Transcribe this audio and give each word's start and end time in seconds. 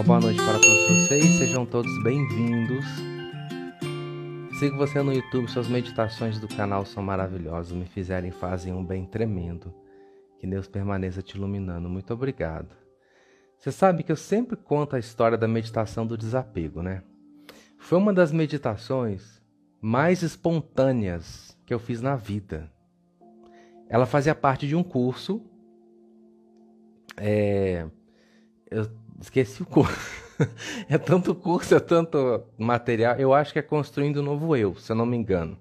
Uma 0.00 0.06
boa 0.06 0.20
noite 0.20 0.42
para 0.42 0.58
todos 0.58 0.88
vocês, 0.88 1.26
sejam 1.36 1.66
todos 1.66 2.02
bem-vindos. 2.02 2.86
Sigo 4.58 4.78
você 4.78 5.02
no 5.02 5.12
YouTube, 5.12 5.46
suas 5.46 5.68
meditações 5.68 6.40
do 6.40 6.48
canal 6.48 6.86
são 6.86 7.02
maravilhosas, 7.02 7.76
me 7.76 7.84
fizerem 7.84 8.30
fazem 8.30 8.72
um 8.72 8.82
bem 8.82 9.04
tremendo. 9.04 9.74
Que 10.38 10.46
Deus 10.46 10.66
permaneça 10.66 11.20
te 11.20 11.36
iluminando. 11.36 11.86
Muito 11.90 12.14
obrigado. 12.14 12.74
Você 13.58 13.70
sabe 13.70 14.02
que 14.02 14.10
eu 14.10 14.16
sempre 14.16 14.56
conto 14.56 14.96
a 14.96 14.98
história 14.98 15.36
da 15.36 15.46
meditação 15.46 16.06
do 16.06 16.16
desapego, 16.16 16.80
né? 16.80 17.02
Foi 17.76 17.98
uma 17.98 18.14
das 18.14 18.32
meditações 18.32 19.42
mais 19.82 20.22
espontâneas 20.22 21.54
que 21.66 21.74
eu 21.74 21.78
fiz 21.78 22.00
na 22.00 22.16
vida. 22.16 22.72
Ela 23.86 24.06
fazia 24.06 24.34
parte 24.34 24.66
de 24.66 24.74
um 24.74 24.82
curso. 24.82 25.42
É, 27.18 27.86
eu 28.70 28.88
esqueci 29.20 29.62
o 29.62 29.66
curso. 29.66 29.98
é 30.88 30.96
tanto 30.98 31.34
curso, 31.34 31.74
é 31.74 31.80
tanto 31.80 32.42
material. 32.58 33.16
Eu 33.16 33.34
acho 33.34 33.52
que 33.52 33.58
é 33.58 33.62
construindo 33.62 34.20
um 34.20 34.24
novo 34.24 34.56
eu, 34.56 34.74
se 34.76 34.90
eu 34.90 34.96
não 34.96 35.06
me 35.06 35.16
engano. 35.16 35.58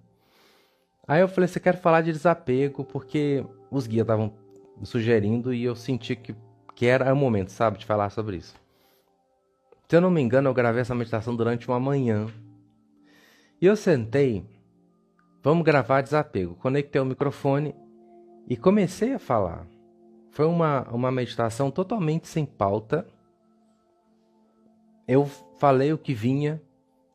Aí 1.08 1.22
eu 1.22 1.28
falei, 1.28 1.48
você 1.48 1.60
quer 1.60 1.80
falar 1.80 2.02
de 2.02 2.12
desapego 2.12 2.84
porque 2.84 3.44
os 3.72 3.88
guias 3.88 4.04
estavam 4.04 4.34
sugerindo 4.84 5.54
e 5.54 5.64
eu 5.64 5.76
senti 5.76 6.16
que, 6.16 6.36
que 6.76 6.86
era 6.86 7.12
o 7.12 7.16
momento, 7.16 7.52
sabe, 7.52 7.78
de 7.78 7.86
falar 7.86 8.10
sobre 8.10 8.38
isso. 8.38 8.56
Se 9.88 9.96
eu 9.96 10.02
não 10.02 10.12
me 10.12 10.22
engano, 10.22 10.48
eu 10.48 10.54
gravei 10.54 10.82
essa 10.82 10.94
meditação 10.94 11.36
durante 11.36 11.68
uma 11.68 11.80
manhã. 11.80 12.28
E 13.60 13.66
eu 13.66 13.76
sentei, 13.76 14.46
vamos 15.42 15.66
gravar 15.66 16.02
desapego. 16.02 16.56
Conectei 16.56 17.02
o 17.02 17.06
microfone 17.06 17.76
e 18.48 18.56
comecei 18.56 19.14
a 19.14 19.20
falar. 19.20 19.66
Foi 20.30 20.46
uma, 20.46 20.84
uma 20.92 21.12
meditação 21.12 21.72
totalmente 21.72 22.28
sem 22.28 22.46
pauta. 22.46 23.06
Eu 25.12 25.26
falei 25.58 25.92
o 25.92 25.98
que 25.98 26.14
vinha, 26.14 26.62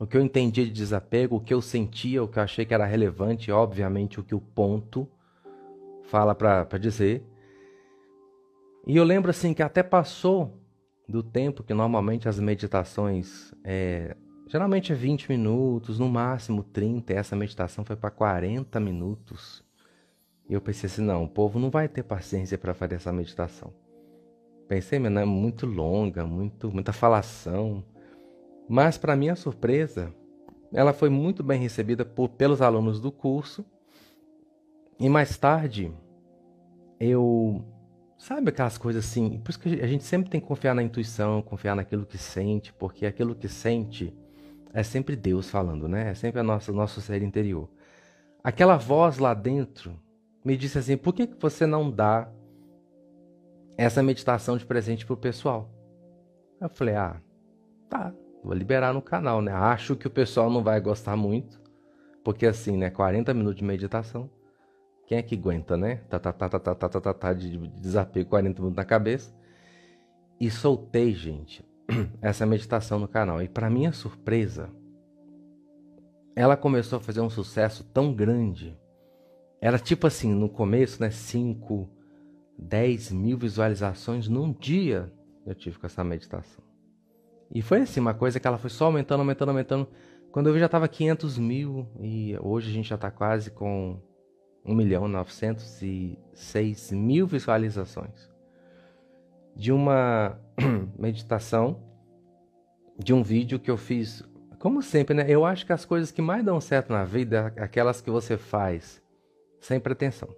o 0.01 0.05
que 0.05 0.17
eu 0.17 0.21
entendia 0.21 0.65
de 0.65 0.73
desapego, 0.73 1.37
o 1.37 1.41
que 1.41 1.55
eu 1.55 1.63
sentia, 1.63 2.25
o 2.25 2.27
que 2.27 2.41
eu 2.41 2.43
achei 2.43 2.65
que 2.65 2.75
era 2.75 2.85
relevante, 2.85 3.53
obviamente 3.53 4.19
o 4.19 4.25
que 4.25 4.35
o 4.35 4.41
ponto 4.41 5.09
fala 6.03 6.35
para 6.35 6.77
dizer. 6.77 7.23
E 8.85 8.97
eu 8.97 9.05
lembro 9.05 9.31
assim 9.31 9.55
que 9.55 9.63
até 9.63 9.81
passou 9.81 10.59
do 11.09 11.23
tempo 11.23 11.63
que 11.63 11.73
normalmente 11.73 12.29
as 12.29 12.41
meditações 12.41 13.55
é, 13.63 14.17
geralmente 14.49 14.91
é 14.91 14.97
20 14.97 15.29
minutos, 15.29 16.01
no 16.01 16.09
máximo 16.09 16.65
30, 16.65 17.13
e 17.13 17.17
essa 17.17 17.37
meditação 17.37 17.85
foi 17.85 17.95
para 17.95 18.11
40 18.11 18.81
minutos. 18.81 19.65
E 20.49 20.53
eu 20.53 20.61
pensei 20.61 20.89
assim, 20.89 21.03
não, 21.03 21.23
o 21.23 21.29
povo 21.29 21.61
não 21.61 21.71
vai 21.71 21.89
ter 21.89 22.03
paciência 22.03 22.59
para 22.59 22.75
fazer 22.75 22.97
essa 22.97 23.13
meditação. 23.13 23.73
Pensei, 24.69 24.99
não 24.99 25.21
é 25.21 25.25
muito 25.25 25.67
longa, 25.67 26.27
muito, 26.27 26.71
muita 26.73 26.93
falação. 26.93 27.85
Mas 28.69 28.97
para 28.97 29.17
minha 29.17 29.37
surpresa, 29.37 30.13
ela 30.73 30.93
foi 30.93 31.09
muito 31.09 31.43
bem 31.43 31.61
recebida 31.61 32.05
por, 32.05 32.29
pelos 32.31 32.63
alunos 32.63 33.01
do 33.01 33.13
curso. 33.13 33.65
E 34.99 35.09
mais 35.09 35.37
tarde, 35.37 35.93
eu 36.99 37.65
Sabe 38.25 38.49
aquelas 38.49 38.79
coisas 38.79 39.05
assim? 39.05 39.39
Por 39.41 39.51
isso 39.51 39.61
que 39.61 39.83
a 39.83 39.87
gente 39.87 40.03
sempre 40.03 40.31
tem 40.31 40.41
que 40.41 40.47
confiar 40.47 40.75
na 40.75 40.83
intuição, 40.83 41.43
confiar 41.43 41.77
naquilo 41.77 42.07
que 42.07 42.17
sente, 42.17 42.73
porque 42.73 43.05
aquilo 43.05 43.35
que 43.35 43.49
sente 43.49 44.17
é 44.73 44.83
sempre 44.83 45.15
Deus 45.15 45.51
falando, 45.51 45.87
né? 45.87 46.11
É 46.11 46.15
sempre 46.15 46.41
a 46.41 46.43
nossa 46.43 46.73
nosso 46.73 47.03
ser 47.03 47.23
interior. 47.23 47.69
Aquela 48.43 48.79
voz 48.79 49.19
lá 49.19 49.35
dentro 49.35 50.01
me 50.43 50.57
disse 50.57 50.79
assim: 50.79 50.97
por 50.97 51.13
que 51.13 51.29
você 51.39 51.67
não 51.67 51.91
dá 51.91 52.27
essa 53.77 54.03
meditação 54.03 54.57
de 54.57 54.65
presente 54.65 55.05
pro 55.07 55.17
pessoal? 55.17 55.71
Eu 56.61 56.69
falei: 56.69 56.95
ah, 56.95 57.21
tá, 57.89 58.13
vou 58.43 58.55
liberar 58.55 58.93
no 58.93 59.03
canal, 59.03 59.41
né? 59.43 59.53
Acho 59.53 59.97
que 59.97 60.07
o 60.07 60.11
pessoal 60.11 60.51
não 60.51 60.63
vai 60.63 60.81
gostar 60.81 61.17
muito, 61.17 61.61
porque 62.23 62.47
assim, 62.47 62.77
né? 62.77 62.91
40 62.91 63.33
minutos 63.35 63.59
de 63.59 63.65
meditação. 63.65 64.31
Quem 65.07 65.19
é 65.19 65.23
que 65.23 65.35
aguenta, 65.35 65.77
né? 65.77 65.97
Tá, 66.09 66.19
tá, 66.19 66.33
tá, 66.33 66.49
tá, 66.49 66.59
tá, 66.59 66.75
tá, 66.75 66.89
tá, 66.89 67.01
tá, 67.01 67.15
tá 67.15 67.33
de 67.35 67.59
desapego 67.69 68.31
40 68.31 68.61
minutos 68.61 68.77
na 68.77 68.85
cabeça. 68.85 69.35
E 70.41 70.51
soltei, 70.51 71.13
gente, 71.13 71.65
essa 72.23 72.47
meditação 72.47 72.99
no 72.99 73.07
canal. 73.07 73.43
E 73.43 73.49
para 73.49 73.69
minha 73.69 73.93
surpresa, 73.93 74.71
ela 76.35 76.57
começou 76.57 76.99
a 76.99 77.03
fazer 77.03 77.21
um 77.21 77.31
sucesso 77.31 77.85
tão 77.93 78.13
grande. 78.13 78.77
Era 79.61 79.79
tipo 79.79 80.07
assim, 80.07 80.33
no 80.33 80.49
começo, 80.49 81.01
né? 81.03 81.11
5, 81.11 81.89
10 82.59 83.13
mil 83.13 83.37
visualizações 83.37 84.29
num 84.29 84.53
dia 84.53 85.13
eu 85.47 85.55
tive 85.55 85.79
com 85.79 85.87
essa 85.87 86.03
meditação. 86.03 86.65
E 87.55 87.61
foi 87.63 87.83
assim, 87.83 88.01
uma 88.01 88.15
coisa 88.15 88.41
que 88.41 88.47
ela 88.47 88.59
foi 88.59 88.71
só 88.71 88.87
aumentando, 88.87 89.21
aumentando, 89.21 89.51
aumentando. 89.51 89.89
Quando 90.33 90.49
eu 90.49 90.55
vi 90.55 90.59
já 90.59 90.67
estava 90.67 90.89
500 90.89 91.39
mil 91.39 91.87
e 92.01 92.37
hoje 92.41 92.71
a 92.71 92.73
gente 92.73 92.89
já 92.89 92.95
está 92.97 93.11
quase 93.11 93.51
com 93.51 94.01
1 94.65 94.75
milhão 94.75 95.07
906 95.07 96.93
mil 96.93 97.27
visualizações 97.27 98.33
de 99.55 99.71
uma 99.71 100.39
meditação, 100.99 101.81
de 102.99 103.13
um 103.13 103.23
vídeo 103.23 103.61
que 103.61 103.71
eu 103.71 103.77
fiz. 103.77 104.25
Como 104.59 104.83
sempre, 104.83 105.15
né? 105.15 105.27
Eu 105.29 105.45
acho 105.45 105.67
que 105.67 105.73
as 105.73 105.85
coisas 105.85 106.11
que 106.11 106.23
mais 106.23 106.45
dão 106.45 106.61
certo 106.61 106.93
na 106.93 107.05
vida 107.05 107.53
aquelas 107.57 108.01
que 108.01 108.11
você 108.11 108.37
faz 108.37 109.03
sem 109.61 109.79
pretensão. 109.79 110.35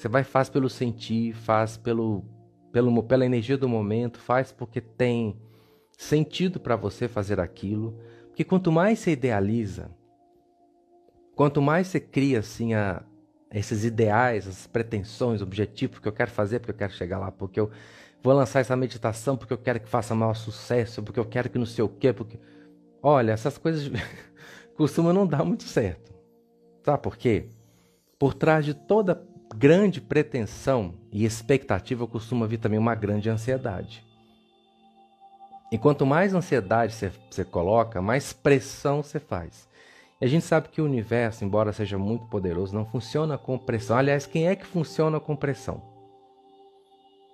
Você 0.00 0.08
vai 0.08 0.24
faz 0.24 0.48
pelo 0.48 0.70
sentir, 0.70 1.34
faz 1.34 1.76
pelo, 1.76 2.24
pelo 2.72 3.02
pela 3.02 3.26
energia 3.26 3.58
do 3.58 3.68
momento, 3.68 4.18
faz 4.18 4.50
porque 4.50 4.80
tem 4.80 5.38
sentido 5.98 6.58
para 6.58 6.74
você 6.74 7.06
fazer 7.06 7.38
aquilo. 7.38 7.98
Porque 8.28 8.42
quanto 8.42 8.72
mais 8.72 8.98
você 8.98 9.12
idealiza, 9.12 9.90
Quanto 11.40 11.62
mais 11.62 11.86
você 11.86 11.98
cria 11.98 12.40
assim 12.40 12.74
a, 12.74 13.02
esses 13.50 13.82
ideais, 13.82 14.46
essas 14.46 14.66
pretensões, 14.66 15.40
objetivos 15.40 15.98
que 15.98 16.06
eu 16.06 16.12
quero 16.12 16.30
fazer, 16.30 16.58
porque 16.58 16.72
eu 16.72 16.76
quero 16.76 16.92
chegar 16.92 17.18
lá, 17.18 17.32
porque 17.32 17.58
eu 17.58 17.70
vou 18.22 18.34
lançar 18.34 18.60
essa 18.60 18.76
meditação, 18.76 19.38
porque 19.38 19.54
eu 19.54 19.56
quero 19.56 19.80
que 19.80 19.88
faça 19.88 20.14
maior 20.14 20.34
sucesso, 20.34 21.02
porque 21.02 21.18
eu 21.18 21.24
quero 21.24 21.48
que 21.48 21.56
não 21.56 21.64
sei 21.64 21.82
o 21.82 21.88
quê, 21.88 22.12
porque 22.12 22.38
olha, 23.02 23.32
essas 23.32 23.56
coisas 23.56 23.90
costumam 24.76 25.14
não 25.14 25.26
dar 25.26 25.42
muito 25.42 25.62
certo. 25.62 26.12
Sabe 26.82 27.02
por 27.02 27.16
quê? 27.16 27.48
Por 28.18 28.34
trás 28.34 28.64
de 28.66 28.74
toda 28.74 29.14
grande 29.54 30.00
pretensão 30.00 30.94
e 31.12 31.24
expectativa 31.24 32.06
costuma 32.06 32.46
vir 32.46 32.58
também 32.58 32.78
uma 32.78 32.94
grande 32.94 33.28
ansiedade. 33.28 34.04
E 35.72 35.78
quanto 35.78 36.04
mais 36.04 36.34
ansiedade 36.34 36.94
você, 37.30 37.44
coloca, 37.44 38.02
mais 38.02 38.32
pressão 38.32 39.02
você 39.02 39.20
faz. 39.20 39.68
E 40.20 40.24
a 40.24 40.28
gente 40.28 40.44
sabe 40.44 40.68
que 40.68 40.80
o 40.80 40.84
universo, 40.84 41.44
embora 41.44 41.72
seja 41.72 41.96
muito 41.96 42.26
poderoso, 42.26 42.74
não 42.74 42.84
funciona 42.84 43.38
com 43.38 43.56
pressão. 43.56 43.96
Aliás, 43.96 44.26
quem 44.26 44.48
é 44.48 44.56
que 44.56 44.66
funciona 44.66 45.20
com 45.20 45.36
pressão? 45.36 45.80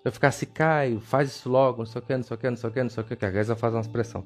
Eu 0.04 0.12
ficar 0.12 0.30
se 0.30 0.46
cai, 0.46 0.98
faz 1.00 1.30
isso 1.30 1.48
logo, 1.48 1.78
não 1.78 1.86
sei 1.86 2.00
o 2.00 2.04
que, 2.04 2.16
não 2.16 2.22
sei 2.22 2.36
o 2.36 2.38
que, 2.38 2.50
não 2.50 2.56
sei 2.56 2.70
o 2.70 2.72
que, 2.72 2.82
não 2.82 2.90
sei 2.90 3.02
o 3.02 3.06
que, 3.06 3.16
que 3.16 3.26
às 3.26 3.32
vezes 3.32 3.50
eu 3.50 3.56
faço 3.56 3.76
umas 3.76 3.88
pressão. 3.88 4.24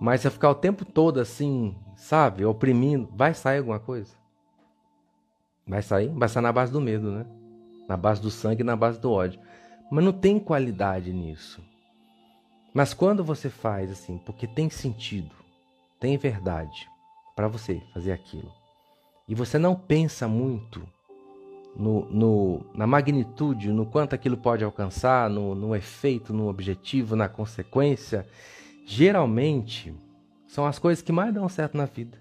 Mas 0.00 0.22
se 0.22 0.26
eu 0.26 0.32
ficar 0.32 0.50
o 0.50 0.54
tempo 0.54 0.84
todo 0.84 1.20
assim, 1.20 1.76
sabe, 1.96 2.44
oprimindo, 2.44 3.08
vai 3.14 3.34
sair 3.34 3.58
alguma 3.58 3.78
coisa? 3.78 4.17
Vai 5.68 5.82
sair? 5.82 6.08
Vai 6.08 6.28
sair 6.28 6.42
na 6.42 6.52
base 6.52 6.72
do 6.72 6.80
medo, 6.80 7.10
né? 7.12 7.26
Na 7.88 7.96
base 7.96 8.20
do 8.20 8.30
sangue 8.30 8.64
na 8.64 8.74
base 8.74 8.98
do 8.98 9.12
ódio. 9.12 9.40
Mas 9.90 10.04
não 10.04 10.12
tem 10.12 10.38
qualidade 10.38 11.12
nisso. 11.12 11.62
Mas 12.72 12.94
quando 12.94 13.24
você 13.24 13.50
faz 13.50 13.90
assim, 13.90 14.18
porque 14.18 14.46
tem 14.46 14.70
sentido, 14.70 15.34
tem 15.98 16.16
verdade, 16.16 16.88
para 17.34 17.48
você 17.48 17.82
fazer 17.92 18.12
aquilo. 18.12 18.52
E 19.26 19.34
você 19.34 19.58
não 19.58 19.74
pensa 19.74 20.28
muito 20.28 20.86
no, 21.76 22.04
no, 22.10 22.66
na 22.74 22.86
magnitude, 22.86 23.72
no 23.72 23.86
quanto 23.86 24.14
aquilo 24.14 24.36
pode 24.36 24.64
alcançar, 24.64 25.28
no, 25.28 25.54
no 25.54 25.74
efeito, 25.74 26.32
no 26.32 26.48
objetivo, 26.48 27.14
na 27.14 27.28
consequência. 27.28 28.26
Geralmente 28.86 29.94
são 30.46 30.66
as 30.66 30.78
coisas 30.78 31.02
que 31.02 31.12
mais 31.12 31.32
dão 31.32 31.48
certo 31.48 31.76
na 31.76 31.84
vida. 31.84 32.18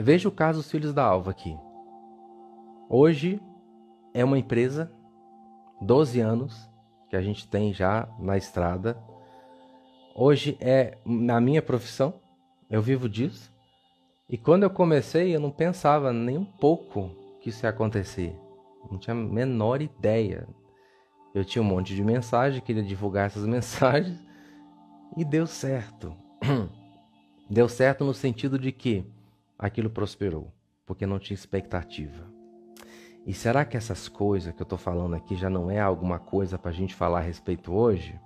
Veja 0.00 0.28
o 0.28 0.32
caso 0.32 0.60
dos 0.60 0.70
filhos 0.70 0.94
da 0.94 1.02
Alva 1.02 1.32
aqui. 1.32 1.58
Hoje 2.88 3.42
é 4.14 4.24
uma 4.24 4.38
empresa, 4.38 4.92
12 5.82 6.20
anos 6.20 6.70
que 7.10 7.16
a 7.16 7.20
gente 7.20 7.48
tem 7.48 7.72
já 7.72 8.08
na 8.16 8.36
estrada. 8.36 8.96
Hoje 10.14 10.56
é 10.60 10.98
na 11.04 11.40
minha 11.40 11.60
profissão, 11.60 12.14
eu 12.70 12.80
vivo 12.80 13.08
disso. 13.08 13.52
E 14.28 14.38
quando 14.38 14.62
eu 14.62 14.70
comecei, 14.70 15.34
eu 15.34 15.40
não 15.40 15.50
pensava 15.50 16.12
nem 16.12 16.38
um 16.38 16.44
pouco 16.44 17.10
que 17.40 17.48
isso 17.48 17.66
ia 17.66 17.70
acontecer. 17.70 18.38
Não 18.88 18.98
tinha 18.98 19.14
a 19.14 19.18
menor 19.18 19.82
ideia. 19.82 20.46
Eu 21.34 21.44
tinha 21.44 21.60
um 21.60 21.66
monte 21.66 21.96
de 21.96 22.04
mensagem, 22.04 22.62
queria 22.62 22.84
divulgar 22.84 23.26
essas 23.26 23.44
mensagens 23.48 24.16
e 25.16 25.24
deu 25.24 25.44
certo. 25.44 26.14
Deu 27.50 27.66
certo 27.66 28.04
no 28.04 28.12
sentido 28.12 28.58
de 28.58 28.70
que 28.70 29.06
aquilo 29.58 29.90
prosperou, 29.90 30.52
porque 30.86 31.04
não 31.06 31.18
tinha 31.18 31.34
expectativa. 31.34 32.24
E 33.26 33.34
será 33.34 33.64
que 33.64 33.76
essas 33.76 34.08
coisas 34.08 34.54
que 34.54 34.62
eu 34.62 34.64
estou 34.64 34.78
falando 34.78 35.14
aqui 35.14 35.34
já 35.34 35.50
não 35.50 35.70
é 35.70 35.80
alguma 35.80 36.18
coisa 36.18 36.56
para 36.56 36.70
a 36.70 36.74
gente 36.74 36.94
falar 36.94 37.18
a 37.18 37.22
respeito 37.22 37.74
hoje? 37.74 38.18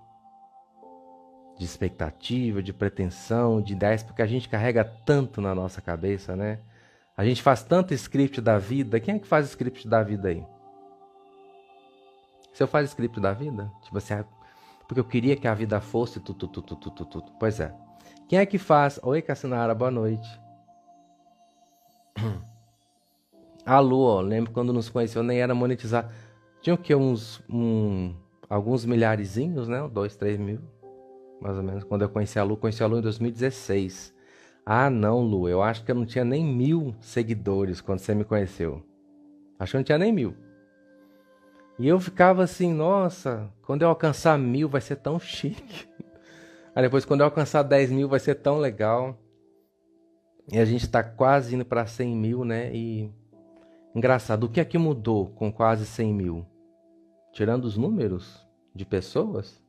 De 1.58 1.64
expectativa, 1.64 2.62
de 2.62 2.73
pretensão, 2.73 3.61
de 3.61 3.73
ideias, 3.73 4.02
porque 4.02 4.23
a 4.23 4.26
gente 4.26 4.49
carrega 4.49 4.84
tanto 4.84 5.40
na 5.40 5.55
nossa 5.55 5.81
cabeça, 5.81 6.37
né? 6.37 6.61
A 7.17 7.25
gente 7.25 7.43
faz 7.43 7.62
tanto 7.62 7.93
script 7.94 8.40
da 8.40 8.58
vida. 8.58 9.00
Quem 9.00 9.17
é 9.17 9.19
que 9.19 9.26
faz 9.26 9.49
script 9.49 9.88
da 9.88 10.02
vida 10.02 10.28
aí? 10.28 10.46
Se 12.52 12.62
eu 12.62 12.69
faz 12.69 12.88
script 12.90 13.20
da 13.20 13.32
vida? 13.32 13.70
Tipo 13.82 13.99
assim, 13.99 14.14
ah, 14.14 14.25
porque 14.87 15.00
eu 15.00 15.05
queria 15.05 15.37
que 15.37 15.49
a 15.49 15.55
vida 15.55 15.81
fosse 15.81 16.20
tudo, 16.20 16.46
tudo, 16.46 16.62
tudo, 16.62 16.90
tudo, 16.90 17.06
tudo. 17.06 17.32
Pois 17.38 17.61
é. 17.61 17.75
Quem 18.28 18.38
é 18.38 18.46
que 18.46 18.58
faz? 18.58 18.99
Oi, 19.02 19.20
Cassinara, 19.20 19.75
boa 19.75 19.90
noite. 19.90 20.41
A 23.64 23.79
Lu, 23.79 24.00
ó, 24.00 24.20
lembro 24.20 24.53
quando 24.53 24.73
nos 24.73 24.88
conheceu, 24.88 25.23
nem 25.23 25.41
era 25.41 25.55
monetizar. 25.55 26.11
Tinha 26.61 26.75
o 26.75 26.79
que? 26.79 26.94
Uns. 26.94 27.43
Um, 27.49 28.14
alguns 28.49 28.85
milharezinhos, 28.85 29.69
né? 29.69 29.88
Dois, 29.93 30.17
três 30.17 30.38
mil. 30.38 30.61
Mais 31.41 31.56
ou 31.56 31.62
menos. 31.62 31.85
Quando 31.85 32.03
eu 32.03 32.09
conheci 32.09 32.38
a 32.38 32.43
Lu, 32.43 32.56
conheci 32.56 32.82
a 32.82 32.87
Lu 32.87 32.99
em 32.99 33.03
2016. 33.03 34.14
Ah, 34.64 34.88
não, 34.88 35.20
Lu, 35.20 35.49
eu 35.49 35.62
acho 35.62 35.85
que 35.85 35.91
eu 35.91 35.94
não 35.94 36.06
tinha 36.06 36.25
nem 36.25 36.44
mil 36.44 36.94
seguidores 37.00 37.81
quando 37.81 37.99
você 37.99 38.14
me 38.14 38.25
conheceu. 38.25 38.82
Acho 39.59 39.73
que 39.73 39.76
eu 39.76 39.81
não 39.81 39.85
tinha 39.85 39.99
nem 39.99 40.12
mil. 40.12 40.37
E 41.79 41.88
eu 41.88 41.99
ficava 41.99 42.44
assim, 42.44 42.73
nossa, 42.73 43.50
quando 43.62 43.82
eu 43.82 43.88
alcançar 43.88 44.38
mil 44.38 44.69
vai 44.69 44.81
ser 44.81 44.97
tão 44.97 45.19
chique. 45.19 45.88
Aí 46.75 46.82
depois, 46.82 47.05
quando 47.05 47.20
eu 47.20 47.26
alcançar 47.26 47.62
10 47.62 47.91
mil, 47.91 48.09
vai 48.09 48.20
ser 48.20 48.37
tão 48.37 48.59
legal. 48.59 49.19
E 50.52 50.58
a 50.58 50.66
gente 50.66 50.84
está 50.84 51.02
quase 51.02 51.54
indo 51.54 51.64
para 51.64 51.87
100 51.87 52.14
mil, 52.14 52.44
né? 52.44 52.70
E 52.75 53.10
engraçado, 53.94 54.44
o 54.44 54.49
que 54.50 54.60
é 54.60 54.64
que 54.66 54.76
mudou 54.76 55.28
com 55.31 55.50
quase 55.50 55.87
100 55.87 56.12
mil? 56.12 56.46
Tirando 57.32 57.64
os 57.64 57.78
números 57.78 58.46
de 58.75 58.84
pessoas, 58.84 59.62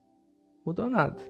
mudou 0.66 0.90
nada. 0.90 1.22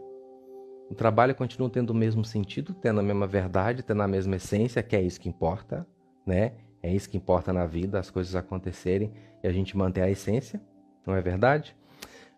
O 0.89 0.95
trabalho 0.95 1.35
continua 1.35 1.69
tendo 1.69 1.91
o 1.91 1.95
mesmo 1.95 2.25
sentido, 2.25 2.73
tendo 2.73 2.99
a 2.99 3.03
mesma 3.03 3.27
verdade, 3.27 3.83
tendo 3.83 4.01
a 4.01 4.07
mesma 4.07 4.37
essência, 4.37 4.81
que 4.81 4.95
é 4.95 5.01
isso 5.03 5.21
que 5.21 5.29
importa, 5.29 5.85
né? 6.25 6.53
É 6.81 6.91
isso 6.91 7.07
que 7.07 7.15
importa 7.15 7.53
na 7.53 7.67
vida, 7.67 7.99
as 7.99 8.09
coisas 8.09 8.35
acontecerem 8.35 9.13
e 9.43 9.47
a 9.47 9.51
gente 9.51 9.77
manter 9.77 10.01
a 10.01 10.09
essência, 10.09 10.59
não 11.05 11.15
é 11.15 11.21
verdade? 11.21 11.77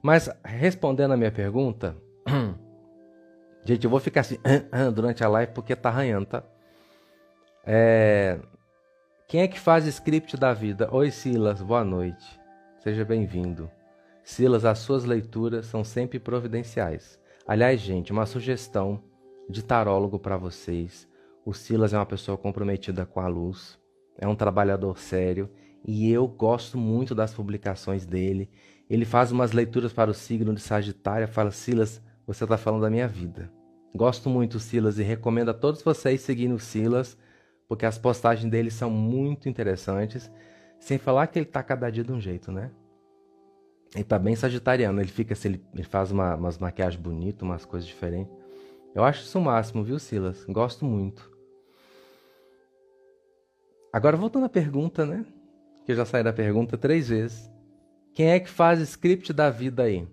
Mas 0.04 0.30
respondendo 0.44 1.14
a 1.14 1.18
minha 1.18 1.32
pergunta, 1.32 1.96
gente, 3.64 3.86
eu 3.86 3.90
vou 3.90 4.02
ficar 4.02 4.20
assim 4.20 4.38
durante 4.94 5.24
a 5.24 5.30
live 5.30 5.54
porque 5.54 5.76
tá 5.78 5.88
arranhando, 5.88 6.26
tá? 6.26 6.44
É... 7.66 8.40
Quem 9.28 9.42
é 9.42 9.48
que 9.48 9.60
faz 9.60 9.88
script 9.88 10.38
da 10.38 10.54
vida? 10.54 10.88
Oi, 10.92 11.10
Silas, 11.10 11.64
boa 11.64 11.84
noite. 11.84 12.40
Seja 12.78 13.04
bem-vindo. 13.04 13.72
Silas, 14.24 14.66
as 14.66 14.80
suas 14.80 15.04
leituras 15.04 15.66
são 15.66 15.84
sempre 15.84 16.20
providenciais. 16.20 17.20
Aliás, 17.48 17.82
gente, 17.82 18.12
uma 18.12 18.28
sugestão 18.28 19.04
de 19.50 19.64
tarólogo 19.64 20.20
para 20.20 20.38
vocês. 20.38 21.08
O 21.44 21.54
Silas 21.54 21.92
é 21.92 21.98
uma 21.98 22.06
pessoa 22.06 22.38
comprometida 22.38 23.04
com 23.04 23.20
a 23.20 23.28
luz, 23.28 23.80
é 24.18 24.28
um 24.28 24.36
trabalhador 24.36 24.98
sério 25.00 25.50
e 25.84 26.12
eu 26.12 26.28
gosto 26.28 26.78
muito 26.78 27.16
das 27.16 27.34
publicações 27.34 28.06
dele. 28.06 28.50
Ele 28.88 29.06
faz 29.06 29.32
umas 29.32 29.52
leituras 29.52 29.92
para 29.92 30.12
o 30.12 30.14
signo 30.14 30.54
de 30.54 30.62
Sagitário, 30.62 31.28
fala: 31.28 31.50
Silas, 31.50 32.00
você 32.28 32.44
está 32.44 32.58
falando 32.58 32.82
da 32.82 32.90
minha 32.92 33.08
vida. 33.08 33.52
Gosto 33.96 34.30
muito, 34.30 34.60
Silas, 34.60 35.00
e 35.00 35.04
recomendo 35.04 35.50
a 35.50 35.54
todos 35.54 35.82
vocês 35.82 36.22
seguirem 36.22 36.54
o 36.54 36.60
Silas 36.60 37.18
porque 37.68 37.86
as 37.86 37.98
postagens 37.98 38.50
dele 38.50 38.72
são 38.72 38.90
muito 38.90 39.50
interessantes. 39.50 40.32
Sem 40.80 40.98
falar 40.98 41.28
que 41.28 41.40
ele 41.40 41.46
tá 41.46 41.64
cada 41.64 41.90
dia 41.90 42.04
de 42.04 42.12
um 42.12 42.20
jeito, 42.20 42.52
né? 42.52 42.72
Ele 43.94 44.04
tá 44.04 44.20
bem 44.20 44.36
sagitariano, 44.36 45.00
ele 45.00 45.10
fica 45.10 45.34
assim, 45.34 45.60
ele 45.74 45.84
faz 45.84 46.12
uma, 46.12 46.36
umas 46.36 46.58
maquiagens 46.58 47.02
bonitas, 47.02 47.42
umas 47.42 47.66
coisas 47.66 47.88
diferentes. 47.88 48.34
Eu 48.94 49.04
acho 49.04 49.24
isso 49.24 49.40
o 49.40 49.42
máximo, 49.42 49.84
viu, 49.84 49.98
Silas? 49.98 50.44
Gosto 50.46 50.86
muito. 50.86 51.32
Agora 53.92 54.18
voltando 54.18 54.46
à 54.46 54.50
pergunta, 54.50 55.06
né? 55.06 55.26
Que 55.86 55.94
eu 55.94 55.96
já 55.96 56.06
saí 56.06 56.24
da 56.24 56.34
pergunta 56.34 56.78
três 56.78 57.08
vezes. 57.10 57.50
Quem 58.14 58.32
é 58.32 58.40
que 58.40 58.50
faz 58.50 58.80
script 58.82 59.32
da 59.32 59.50
vida 59.50 59.84
aí? 59.84 60.08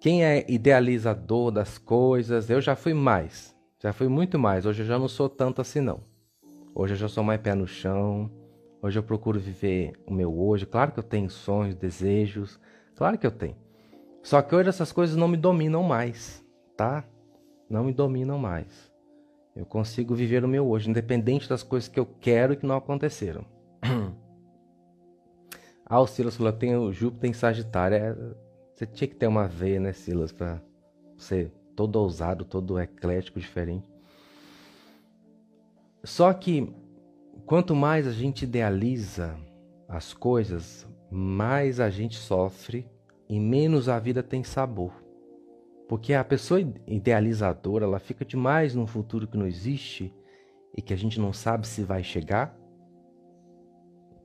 Quem 0.00 0.24
é 0.24 0.44
idealizador 0.50 1.52
das 1.52 1.78
coisas? 1.78 2.50
Eu 2.50 2.60
já 2.60 2.74
fui 2.74 2.92
mais. 2.92 3.54
Já 3.82 3.92
fui 3.92 4.06
muito 4.06 4.38
mais. 4.38 4.64
Hoje 4.64 4.82
eu 4.82 4.86
já 4.86 4.96
não 4.96 5.08
sou 5.08 5.28
tanto 5.28 5.60
assim, 5.60 5.80
não. 5.80 6.04
Hoje 6.72 6.92
eu 6.92 6.96
já 6.98 7.08
sou 7.08 7.24
mais 7.24 7.40
pé 7.40 7.52
no 7.52 7.66
chão. 7.66 8.30
Hoje 8.80 8.96
eu 8.96 9.02
procuro 9.02 9.40
viver 9.40 9.94
o 10.06 10.14
meu 10.14 10.32
hoje. 10.38 10.64
Claro 10.64 10.92
que 10.92 11.00
eu 11.00 11.02
tenho 11.02 11.28
sonhos, 11.28 11.74
desejos. 11.74 12.60
Claro 12.94 13.18
que 13.18 13.26
eu 13.26 13.30
tenho. 13.32 13.56
Só 14.22 14.40
que 14.40 14.54
hoje 14.54 14.68
essas 14.68 14.92
coisas 14.92 15.16
não 15.16 15.26
me 15.26 15.36
dominam 15.36 15.82
mais, 15.82 16.46
tá? 16.76 17.04
Não 17.68 17.82
me 17.82 17.92
dominam 17.92 18.38
mais. 18.38 18.92
Eu 19.56 19.66
consigo 19.66 20.14
viver 20.14 20.44
o 20.44 20.48
meu 20.48 20.64
hoje, 20.68 20.88
independente 20.88 21.48
das 21.48 21.64
coisas 21.64 21.88
que 21.88 21.98
eu 21.98 22.06
quero 22.06 22.52
e 22.52 22.56
que 22.56 22.64
não 22.64 22.76
aconteceram. 22.76 23.44
ah, 25.84 26.06
Silas 26.06 26.36
falou, 26.36 26.52
tem 26.52 26.76
o 26.76 26.92
Júpiter 26.92 27.30
em 27.30 27.32
Sagitário. 27.32 27.96
É... 27.96 28.16
Você 28.76 28.86
tinha 28.86 29.08
que 29.08 29.16
ter 29.16 29.26
uma 29.26 29.48
veia, 29.48 29.80
né, 29.80 29.92
Silas, 29.92 30.30
pra 30.30 30.62
você 31.16 31.50
todo 31.74 31.96
ousado, 31.96 32.44
todo 32.44 32.78
eclético, 32.78 33.40
diferente. 33.40 33.90
Só 36.04 36.32
que 36.32 36.72
quanto 37.46 37.74
mais 37.74 38.06
a 38.06 38.12
gente 38.12 38.42
idealiza 38.42 39.36
as 39.88 40.12
coisas, 40.12 40.86
mais 41.10 41.80
a 41.80 41.90
gente 41.90 42.16
sofre 42.16 42.86
e 43.28 43.38
menos 43.38 43.88
a 43.88 43.98
vida 43.98 44.22
tem 44.22 44.42
sabor. 44.42 44.92
Porque 45.88 46.14
a 46.14 46.24
pessoa 46.24 46.60
idealizadora, 46.86 47.84
ela 47.84 47.98
fica 47.98 48.24
demais 48.24 48.74
num 48.74 48.86
futuro 48.86 49.26
que 49.26 49.36
não 49.36 49.46
existe 49.46 50.14
e 50.76 50.80
que 50.80 50.94
a 50.94 50.96
gente 50.96 51.20
não 51.20 51.32
sabe 51.32 51.66
se 51.66 51.82
vai 51.82 52.02
chegar. 52.02 52.56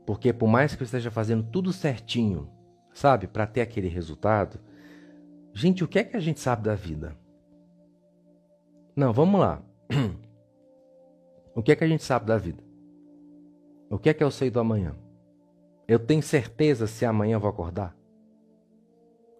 Porque 0.05 0.31
por 0.31 0.47
mais 0.47 0.73
que 0.73 0.81
eu 0.81 0.85
esteja 0.85 1.11
fazendo 1.11 1.43
tudo 1.43 1.73
certinho, 1.73 2.49
sabe, 2.93 3.27
para 3.27 3.45
ter 3.45 3.61
aquele 3.61 3.89
resultado, 3.89 4.59
gente, 5.53 5.83
o 5.83 5.87
que 5.87 5.99
é 5.99 6.03
que 6.03 6.15
a 6.15 6.21
gente 6.21 6.39
sabe 6.39 6.63
da 6.63 6.75
vida? 6.75 7.15
Não, 8.97 9.13
vamos 9.13 9.39
lá. 9.39 9.61
O 11.53 11.63
que 11.63 11.71
é 11.71 11.75
que 11.75 11.83
a 11.83 11.87
gente 11.87 12.03
sabe 12.03 12.27
da 12.27 12.37
vida? 12.37 12.63
O 13.89 13.97
que 13.97 14.09
é 14.09 14.13
que 14.13 14.23
eu 14.23 14.29
sei 14.29 14.51
do 14.51 14.59
amanhã? 14.59 14.95
Eu 15.87 15.97
tenho 15.97 16.21
certeza 16.21 16.85
se 16.85 17.03
amanhã 17.03 17.37
eu 17.37 17.39
vou 17.39 17.49
acordar? 17.49 17.97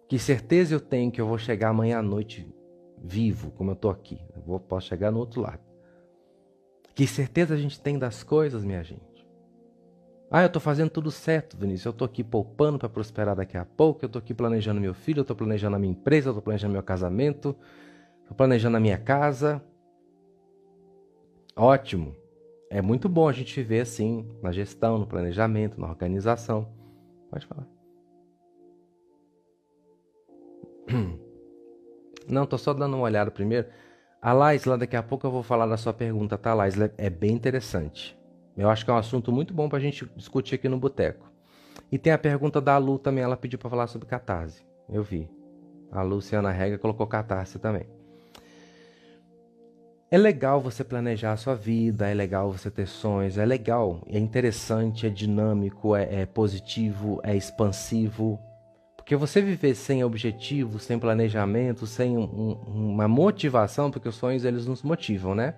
Que 0.08 0.18
certeza 0.18 0.74
eu 0.74 0.80
tenho 0.80 1.12
que 1.12 1.20
eu 1.20 1.28
vou 1.28 1.38
chegar 1.38 1.68
amanhã 1.68 2.00
à 2.00 2.02
noite 2.02 2.52
vivo, 3.00 3.52
como 3.52 3.70
eu 3.70 3.74
estou 3.74 3.88
aqui? 3.88 4.20
Eu 4.34 4.42
vou, 4.42 4.58
posso 4.58 4.88
chegar 4.88 5.12
no 5.12 5.20
outro 5.20 5.42
lado. 5.42 5.60
Que 6.92 7.06
certeza 7.06 7.54
a 7.54 7.56
gente 7.56 7.80
tem 7.80 7.96
das 7.96 8.24
coisas, 8.24 8.64
minha 8.64 8.82
gente? 8.82 9.24
Ah, 10.28 10.42
eu 10.42 10.48
estou 10.48 10.60
fazendo 10.60 10.90
tudo 10.90 11.12
certo, 11.12 11.56
Vinícius. 11.56 11.86
Eu 11.86 11.90
estou 11.90 12.06
aqui 12.06 12.24
poupando 12.24 12.80
para 12.80 12.88
prosperar 12.88 13.36
daqui 13.36 13.56
a 13.56 13.64
pouco. 13.64 14.04
Eu 14.04 14.08
estou 14.08 14.18
aqui 14.18 14.34
planejando 14.34 14.80
meu 14.80 14.92
filho, 14.92 15.20
eu 15.20 15.22
estou 15.22 15.36
planejando 15.36 15.76
a 15.76 15.78
minha 15.78 15.92
empresa, 15.92 16.30
eu 16.30 16.32
estou 16.32 16.42
planejando 16.42 16.72
meu 16.72 16.82
casamento. 16.82 17.54
Estou 18.28 18.36
planejando 18.36 18.76
a 18.76 18.80
minha 18.80 18.98
casa. 18.98 19.64
Ótimo. 21.56 22.14
É 22.68 22.82
muito 22.82 23.08
bom 23.08 23.26
a 23.26 23.32
gente 23.32 23.54
viver 23.56 23.80
assim, 23.80 24.28
na 24.42 24.52
gestão, 24.52 24.98
no 24.98 25.06
planejamento, 25.06 25.80
na 25.80 25.88
organização. 25.88 26.68
Pode 27.30 27.46
falar. 27.46 27.66
Não, 32.28 32.44
tô 32.44 32.58
só 32.58 32.74
dando 32.74 32.96
uma 32.96 33.04
olhada 33.04 33.30
primeiro. 33.30 33.68
A 34.20 34.34
Lais, 34.34 34.66
lá 34.66 34.76
daqui 34.76 34.94
a 34.94 35.02
pouco 35.02 35.26
eu 35.26 35.30
vou 35.30 35.42
falar 35.42 35.64
da 35.64 35.78
sua 35.78 35.94
pergunta, 35.94 36.36
tá, 36.36 36.52
Lais? 36.52 36.74
É 36.98 37.08
bem 37.08 37.32
interessante. 37.32 38.14
Eu 38.54 38.68
acho 38.68 38.84
que 38.84 38.90
é 38.90 38.94
um 38.94 38.98
assunto 38.98 39.32
muito 39.32 39.54
bom 39.54 39.70
pra 39.70 39.78
gente 39.78 40.04
discutir 40.14 40.56
aqui 40.56 40.68
no 40.68 40.78
boteco. 40.78 41.32
E 41.90 41.96
tem 41.98 42.12
a 42.12 42.18
pergunta 42.18 42.60
da 42.60 42.76
Lu 42.76 42.98
também, 42.98 43.24
ela 43.24 43.38
pediu 43.38 43.58
para 43.58 43.70
falar 43.70 43.86
sobre 43.86 44.06
catarse. 44.06 44.66
Eu 44.90 45.02
vi. 45.02 45.30
A 45.90 46.02
Luciana 46.02 46.50
Rega 46.50 46.76
colocou 46.76 47.06
catarse 47.06 47.58
também. 47.58 47.97
É 50.10 50.16
legal 50.16 50.58
você 50.58 50.82
planejar 50.82 51.32
a 51.32 51.36
sua 51.36 51.54
vida, 51.54 52.08
é 52.08 52.14
legal 52.14 52.50
você 52.50 52.70
ter 52.70 52.86
sonhos, 52.86 53.36
é 53.36 53.44
legal, 53.44 54.00
é 54.06 54.18
interessante, 54.18 55.06
é 55.06 55.10
dinâmico, 55.10 55.94
é, 55.94 56.22
é 56.22 56.26
positivo, 56.26 57.20
é 57.22 57.36
expansivo. 57.36 58.40
Porque 58.96 59.14
você 59.14 59.42
viver 59.42 59.74
sem 59.74 60.02
objetivo, 60.02 60.78
sem 60.78 60.98
planejamento, 60.98 61.86
sem 61.86 62.16
um, 62.16 62.52
uma 62.66 63.06
motivação, 63.06 63.90
porque 63.90 64.08
os 64.08 64.14
sonhos 64.14 64.46
eles 64.46 64.64
nos 64.64 64.82
motivam, 64.82 65.34
né? 65.34 65.54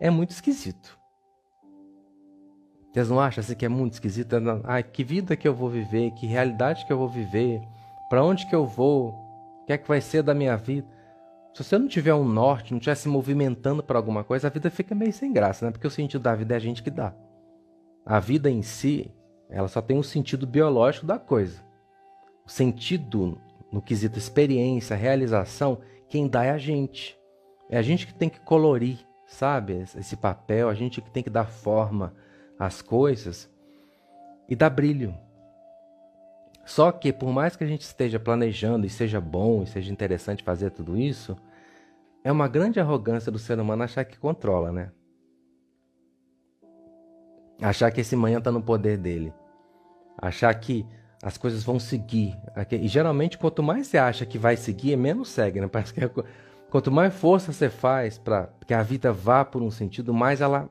É 0.00 0.08
muito 0.08 0.30
esquisito. 0.30 0.98
Vocês 2.90 3.10
não 3.10 3.20
acham 3.20 3.42
assim 3.42 3.54
que 3.54 3.66
é 3.66 3.68
muito 3.68 3.94
esquisito? 3.94 4.36
Ah, 4.64 4.82
que 4.82 5.04
vida 5.04 5.36
que 5.36 5.46
eu 5.46 5.54
vou 5.54 5.68
viver? 5.68 6.12
Que 6.12 6.26
realidade 6.26 6.86
que 6.86 6.92
eu 6.92 6.98
vou 6.98 7.08
viver? 7.10 7.60
Para 8.08 8.24
onde 8.24 8.46
que 8.46 8.54
eu 8.54 8.66
vou? 8.66 9.10
O 9.62 9.64
que 9.66 9.72
é 9.74 9.78
que 9.78 9.88
vai 9.88 10.00
ser 10.00 10.22
da 10.22 10.34
minha 10.34 10.56
vida? 10.56 10.88
Se 11.54 11.62
você 11.62 11.76
não 11.76 11.86
tiver 11.86 12.14
um 12.14 12.24
norte, 12.24 12.72
não 12.72 12.78
estiver 12.78 12.94
se 12.94 13.08
movimentando 13.08 13.82
para 13.82 13.98
alguma 13.98 14.24
coisa, 14.24 14.46
a 14.46 14.50
vida 14.50 14.70
fica 14.70 14.94
meio 14.94 15.12
sem 15.12 15.32
graça, 15.32 15.66
né? 15.66 15.72
Porque 15.72 15.86
o 15.86 15.90
sentido 15.90 16.22
da 16.22 16.34
vida 16.34 16.54
é 16.54 16.56
a 16.56 16.60
gente 16.60 16.82
que 16.82 16.90
dá. 16.90 17.14
A 18.06 18.18
vida 18.18 18.50
em 18.50 18.62
si, 18.62 19.10
ela 19.50 19.68
só 19.68 19.82
tem 19.82 19.98
um 19.98 20.02
sentido 20.02 20.46
biológico 20.46 21.06
da 21.06 21.18
coisa. 21.18 21.62
O 22.46 22.50
sentido 22.50 23.38
no 23.70 23.82
quesito 23.82 24.18
experiência, 24.18 24.96
realização, 24.96 25.78
quem 26.08 26.26
dá 26.26 26.44
é 26.44 26.50
a 26.50 26.58
gente. 26.58 27.18
É 27.70 27.78
a 27.78 27.82
gente 27.82 28.06
que 28.06 28.14
tem 28.14 28.28
que 28.28 28.40
colorir, 28.40 28.98
sabe? 29.26 29.74
Esse 29.74 30.16
papel, 30.16 30.68
a 30.68 30.74
gente 30.74 31.00
que 31.00 31.10
tem 31.10 31.22
que 31.22 31.30
dar 31.30 31.46
forma 31.46 32.14
às 32.58 32.82
coisas 32.82 33.50
e 34.48 34.56
dar 34.56 34.70
brilho. 34.70 35.14
Só 36.64 36.92
que, 36.92 37.12
por 37.12 37.30
mais 37.30 37.56
que 37.56 37.64
a 37.64 37.66
gente 37.66 37.82
esteja 37.82 38.20
planejando 38.20 38.86
e 38.86 38.90
seja 38.90 39.20
bom 39.20 39.62
e 39.62 39.66
seja 39.66 39.92
interessante 39.92 40.44
fazer 40.44 40.70
tudo 40.70 40.96
isso, 40.96 41.36
é 42.24 42.30
uma 42.30 42.46
grande 42.46 42.78
arrogância 42.78 43.32
do 43.32 43.38
ser 43.38 43.58
humano 43.58 43.82
achar 43.82 44.04
que 44.04 44.18
controla, 44.18 44.70
né? 44.70 44.92
Achar 47.60 47.90
que 47.90 48.00
esse 48.00 48.14
manhã 48.16 48.38
está 48.38 48.50
no 48.50 48.62
poder 48.62 48.96
dele. 48.96 49.32
Achar 50.16 50.54
que 50.54 50.86
as 51.22 51.36
coisas 51.36 51.62
vão 51.62 51.78
seguir. 51.78 52.36
E 52.70 52.88
geralmente, 52.88 53.38
quanto 53.38 53.62
mais 53.62 53.86
você 53.86 53.98
acha 53.98 54.26
que 54.26 54.38
vai 54.38 54.56
seguir, 54.56 54.96
menos 54.96 55.28
segue, 55.28 55.60
né? 55.60 55.66
Parece 55.70 55.94
que 55.94 56.04
é... 56.04 56.10
quanto 56.70 56.90
mais 56.90 57.14
força 57.14 57.52
você 57.52 57.68
faz 57.68 58.18
para 58.18 58.48
que 58.66 58.74
a 58.74 58.82
vida 58.82 59.12
vá 59.12 59.44
por 59.44 59.62
um 59.62 59.70
sentido, 59.70 60.14
mais 60.14 60.40
ela 60.40 60.68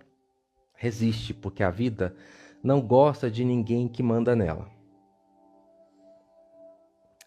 resiste, 0.74 1.34
porque 1.34 1.64
a 1.64 1.70
vida 1.70 2.16
não 2.64 2.82
gosta 2.82 3.30
de 3.30 3.46
ninguém 3.46 3.88
que 3.88 4.02
manda 4.04 4.36
nela. 4.36 4.68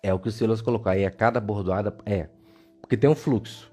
É 0.04 0.12
o 0.12 0.18
que 0.18 0.28
o 0.28 0.32
Silas 0.32 0.60
colocou. 0.60 0.92
Aí 0.92 1.04
a 1.04 1.10
cada 1.10 1.40
bordoada 1.40 1.96
é. 2.04 2.28
Porque 2.80 2.96
tem 2.96 3.08
um 3.08 3.14
fluxo. 3.14 3.72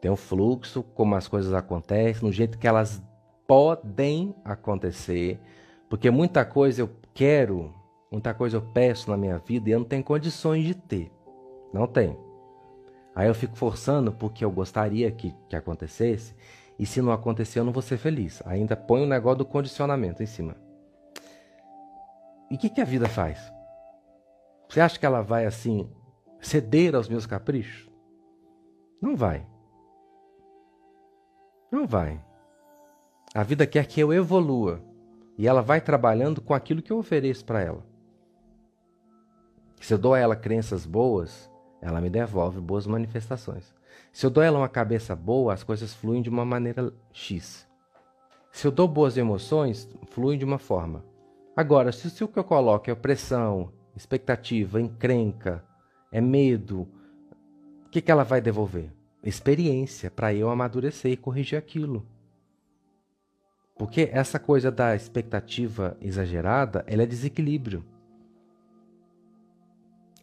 Tem 0.00 0.10
um 0.10 0.16
fluxo, 0.16 0.82
como 0.82 1.14
as 1.14 1.26
coisas 1.26 1.52
acontecem, 1.52 2.22
no 2.22 2.32
jeito 2.32 2.58
que 2.58 2.68
elas 2.68 3.02
podem 3.48 4.34
acontecer. 4.44 5.40
Porque 5.88 6.10
muita 6.10 6.44
coisa 6.44 6.82
eu 6.82 6.90
quero 7.14 7.72
Muita 8.10 8.32
coisa 8.32 8.56
eu 8.56 8.62
peço 8.62 9.10
na 9.10 9.16
minha 9.16 9.38
vida 9.38 9.68
e 9.68 9.72
eu 9.72 9.80
não 9.80 9.86
tenho 9.86 10.04
condições 10.04 10.64
de 10.64 10.74
ter. 10.74 11.10
Não 11.72 11.86
tenho. 11.86 12.18
Aí 13.14 13.28
eu 13.28 13.34
fico 13.34 13.56
forçando 13.56 14.12
porque 14.12 14.44
eu 14.44 14.50
gostaria 14.50 15.10
que, 15.10 15.34
que 15.48 15.56
acontecesse. 15.56 16.34
E 16.78 16.86
se 16.86 17.02
não 17.02 17.10
acontecer, 17.10 17.58
eu 17.58 17.64
não 17.64 17.72
vou 17.72 17.82
ser 17.82 17.96
feliz. 17.96 18.42
Ainda 18.46 18.76
põe 18.76 19.02
o 19.02 19.06
negócio 19.06 19.38
do 19.38 19.44
condicionamento 19.44 20.22
em 20.22 20.26
cima. 20.26 20.56
E 22.50 22.54
o 22.54 22.58
que, 22.58 22.70
que 22.70 22.80
a 22.80 22.84
vida 22.84 23.08
faz? 23.08 23.52
Você 24.68 24.80
acha 24.80 24.98
que 24.98 25.06
ela 25.06 25.22
vai 25.22 25.46
assim 25.46 25.90
ceder 26.40 26.94
aos 26.94 27.08
meus 27.08 27.26
caprichos? 27.26 27.90
Não 29.00 29.16
vai. 29.16 29.46
Não 31.70 31.86
vai. 31.86 32.22
A 33.34 33.42
vida 33.42 33.66
quer 33.66 33.86
que 33.86 34.00
eu 34.00 34.12
evolua. 34.12 34.82
E 35.38 35.46
ela 35.46 35.60
vai 35.60 35.80
trabalhando 35.80 36.40
com 36.40 36.54
aquilo 36.54 36.80
que 36.80 36.90
eu 36.90 36.98
ofereço 36.98 37.44
para 37.44 37.60
ela. 37.60 37.84
Se 39.80 39.92
eu 39.92 39.98
dou 39.98 40.14
a 40.14 40.18
ela 40.18 40.34
crenças 40.34 40.86
boas, 40.86 41.50
ela 41.80 42.00
me 42.00 42.08
devolve 42.08 42.60
boas 42.60 42.86
manifestações. 42.86 43.74
Se 44.12 44.24
eu 44.24 44.30
dou 44.30 44.42
a 44.42 44.46
ela 44.46 44.58
uma 44.58 44.68
cabeça 44.68 45.14
boa, 45.14 45.52
as 45.52 45.62
coisas 45.62 45.92
fluem 45.92 46.22
de 46.22 46.30
uma 46.30 46.44
maneira 46.44 46.92
X. 47.12 47.68
Se 48.50 48.66
eu 48.66 48.70
dou 48.70 48.88
boas 48.88 49.18
emoções, 49.18 49.86
fluem 50.06 50.38
de 50.38 50.44
uma 50.44 50.58
forma. 50.58 51.04
Agora, 51.54 51.92
se, 51.92 52.24
o 52.24 52.28
que 52.28 52.38
eu 52.38 52.44
coloco 52.44 52.88
é 52.88 52.92
opressão, 52.92 53.70
expectativa, 53.96 54.80
encrenca, 54.80 55.64
é 56.12 56.20
medo, 56.20 56.88
o 57.86 57.88
que, 57.90 58.00
que 58.00 58.10
ela 58.10 58.24
vai 58.24 58.40
devolver? 58.40 58.92
Experiência 59.24 60.10
para 60.10 60.32
eu 60.34 60.50
amadurecer 60.50 61.10
e 61.10 61.16
corrigir 61.16 61.58
aquilo. 61.58 62.06
Porque 63.76 64.08
essa 64.12 64.38
coisa 64.38 64.70
da 64.70 64.94
expectativa 64.94 65.96
exagerada, 66.00 66.84
ela 66.86 67.02
é 67.02 67.06
desequilíbrio 67.06 67.84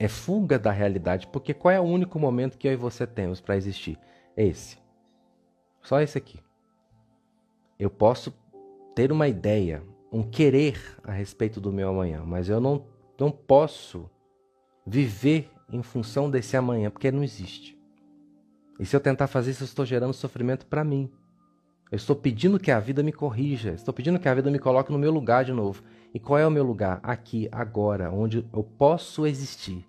é 0.04 0.08
fuga 0.10 0.60
da 0.60 0.72
realidade, 0.72 1.28
porque 1.28 1.54
qual 1.54 1.72
é 1.72 1.80
o 1.80 1.84
único 1.84 2.20
momento 2.20 2.58
que 2.58 2.68
eu 2.68 2.74
e 2.74 2.76
você 2.76 3.08
temos 3.08 3.40
para 3.40 3.56
existir? 3.56 3.98
Esse. 4.36 4.78
Só 5.82 6.02
esse 6.02 6.18
aqui. 6.18 6.40
Eu 7.80 7.90
posso 7.90 8.34
ter 8.94 9.14
uma 9.14 9.30
ideia, 9.30 9.82
um 10.12 10.22
querer 10.22 10.98
a 11.04 11.12
respeito 11.14 11.62
do 11.62 11.72
meu 11.72 11.90
amanhã, 11.90 12.24
mas 12.26 12.50
eu 12.50 12.60
não, 12.60 12.86
não 13.24 13.32
posso 13.32 14.10
viver 14.86 15.50
em 15.72 15.82
função 15.82 16.30
desse 16.30 16.58
amanhã, 16.58 16.90
porque 16.90 17.12
não 17.12 17.24
existe. 17.24 17.78
E 18.80 18.86
se 18.86 18.96
eu 18.96 19.00
tentar 19.00 19.28
fazer 19.28 19.52
isso, 19.52 19.64
eu 19.64 19.66
estou 19.66 19.86
gerando 19.86 20.14
sofrimento 20.14 20.66
para 20.66 20.84
mim. 20.84 21.10
Eu 21.92 21.96
estou 21.96 22.16
pedindo 22.16 22.60
que 22.60 22.72
a 22.72 22.80
vida 22.80 23.04
me 23.04 23.14
corrija, 23.14 23.72
estou 23.72 23.94
pedindo 23.94 24.20
que 24.20 24.28
a 24.28 24.34
vida 24.34 24.50
me 24.50 24.60
coloque 24.60 24.92
no 24.92 25.00
meu 25.00 25.12
lugar 25.12 25.46
de 25.46 25.54
novo. 25.54 25.84
E 26.14 26.20
qual 26.20 26.40
é 26.40 26.46
o 26.46 26.52
meu 26.52 26.64
lugar? 26.64 27.00
Aqui, 27.04 27.48
agora, 27.52 28.12
onde 28.12 28.46
eu 28.54 28.64
posso 28.64 29.26
existir 29.26 29.88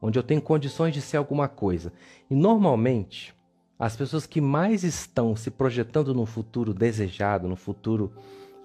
onde 0.00 0.18
eu 0.18 0.22
tenho 0.22 0.40
condições 0.40 0.92
de 0.92 1.00
ser 1.00 1.16
alguma 1.16 1.48
coisa. 1.48 1.92
E 2.30 2.34
normalmente, 2.34 3.34
as 3.78 3.96
pessoas 3.96 4.26
que 4.26 4.40
mais 4.40 4.84
estão 4.84 5.34
se 5.34 5.50
projetando 5.50 6.14
no 6.14 6.26
futuro 6.26 6.72
desejado, 6.72 7.48
no 7.48 7.56
futuro 7.56 8.12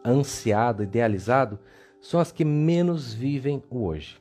ansiado, 0.06 0.84
idealizado, 0.84 1.60
são 2.02 2.20
as 2.20 2.32
que 2.32 2.44
menos 2.44 3.14
vivem 3.14 3.64
o 3.70 3.86
hoje. 3.86 4.20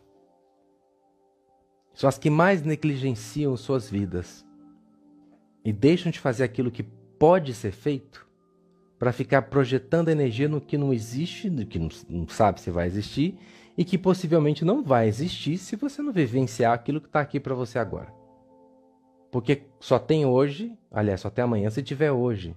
São 1.94 2.08
as 2.08 2.18
que 2.18 2.30
mais 2.30 2.62
negligenciam 2.62 3.56
suas 3.56 3.90
vidas 3.90 4.46
e 5.64 5.72
deixam 5.72 6.12
de 6.12 6.20
fazer 6.20 6.44
aquilo 6.44 6.70
que 6.70 6.82
pode 7.18 7.52
ser 7.54 7.72
feito 7.72 8.26
para 8.98 9.12
ficar 9.12 9.42
projetando 9.42 10.10
energia 10.10 10.46
no 10.46 10.60
que 10.60 10.76
não 10.76 10.92
existe, 10.92 11.48
no 11.48 11.64
que 11.66 11.78
não 12.08 12.28
sabe 12.28 12.60
se 12.60 12.70
vai 12.70 12.86
existir 12.86 13.38
e 13.76 13.84
que 13.84 13.96
possivelmente 13.96 14.64
não 14.64 14.82
vai 14.82 15.08
existir 15.08 15.56
se 15.56 15.74
você 15.74 16.02
não 16.02 16.12
vivenciar 16.12 16.74
aquilo 16.74 17.00
que 17.00 17.06
está 17.06 17.20
aqui 17.20 17.40
para 17.40 17.54
você 17.54 17.78
agora. 17.78 18.12
Porque 19.30 19.62
só 19.78 19.98
tem 19.98 20.26
hoje, 20.26 20.76
aliás, 20.90 21.20
só 21.20 21.30
tem 21.30 21.44
amanhã 21.44 21.70
se 21.70 21.82
tiver 21.82 22.12
hoje. 22.12 22.54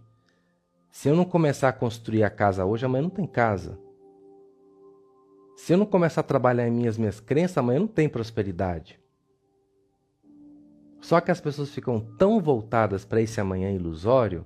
Se 0.91 1.07
eu 1.07 1.15
não 1.15 1.23
começar 1.23 1.69
a 1.69 1.73
construir 1.73 2.23
a 2.23 2.29
casa 2.29 2.65
hoje, 2.65 2.85
amanhã 2.85 3.03
não 3.03 3.09
tem 3.09 3.25
casa. 3.25 3.79
Se 5.55 5.73
eu 5.73 5.77
não 5.77 5.85
começar 5.85 6.21
a 6.21 6.23
trabalhar 6.23 6.67
em 6.67 6.71
minhas 6.71 7.19
crenças, 7.19 7.57
amanhã 7.57 7.79
não 7.79 7.87
tem 7.87 8.09
prosperidade. 8.09 8.99
Só 10.99 11.19
que 11.19 11.31
as 11.31 11.41
pessoas 11.41 11.69
ficam 11.69 11.99
tão 11.99 12.41
voltadas 12.41 13.03
para 13.03 13.21
esse 13.21 13.39
amanhã 13.39 13.71
ilusório 13.71 14.45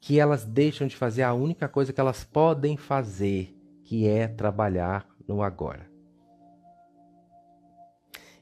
que 0.00 0.18
elas 0.18 0.44
deixam 0.44 0.88
de 0.88 0.96
fazer 0.96 1.22
a 1.22 1.32
única 1.32 1.68
coisa 1.68 1.92
que 1.92 2.00
elas 2.00 2.24
podem 2.24 2.76
fazer, 2.76 3.56
que 3.84 4.08
é 4.08 4.26
trabalhar 4.26 5.06
no 5.26 5.40
agora. 5.40 5.88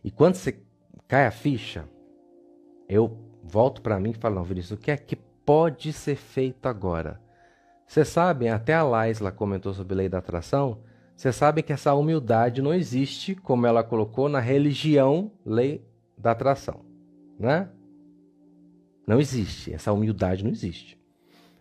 E 0.02 0.10
quando 0.10 0.36
você 0.36 0.58
cai 1.06 1.26
a 1.26 1.30
ficha, 1.30 1.84
eu 2.88 3.18
volto 3.42 3.82
para 3.82 4.00
mim 4.00 4.10
e 4.10 4.14
falo, 4.14 4.36
não, 4.36 4.44
Vinícius, 4.44 4.78
o 4.78 4.82
que 4.82 4.90
é 4.90 4.96
que 4.96 5.16
pode 5.16 5.92
ser 5.92 6.16
feito 6.16 6.66
agora? 6.66 7.20
Vocês 7.86 8.08
sabem, 8.08 8.48
até 8.48 8.72
a 8.72 8.82
Laisla 8.82 9.30
comentou 9.30 9.74
sobre 9.74 9.92
a 9.92 9.96
lei 9.98 10.08
da 10.08 10.18
atração, 10.18 10.78
vocês 11.20 11.36
sabem 11.36 11.62
que 11.62 11.70
essa 11.70 11.92
humildade 11.92 12.62
não 12.62 12.72
existe, 12.72 13.34
como 13.34 13.66
ela 13.66 13.84
colocou 13.84 14.26
na 14.26 14.40
religião 14.40 15.30
lei 15.44 15.84
da 16.16 16.30
atração, 16.30 16.80
né? 17.38 17.68
Não 19.06 19.20
existe, 19.20 19.70
essa 19.70 19.92
humildade 19.92 20.42
não 20.42 20.50
existe. 20.50 20.98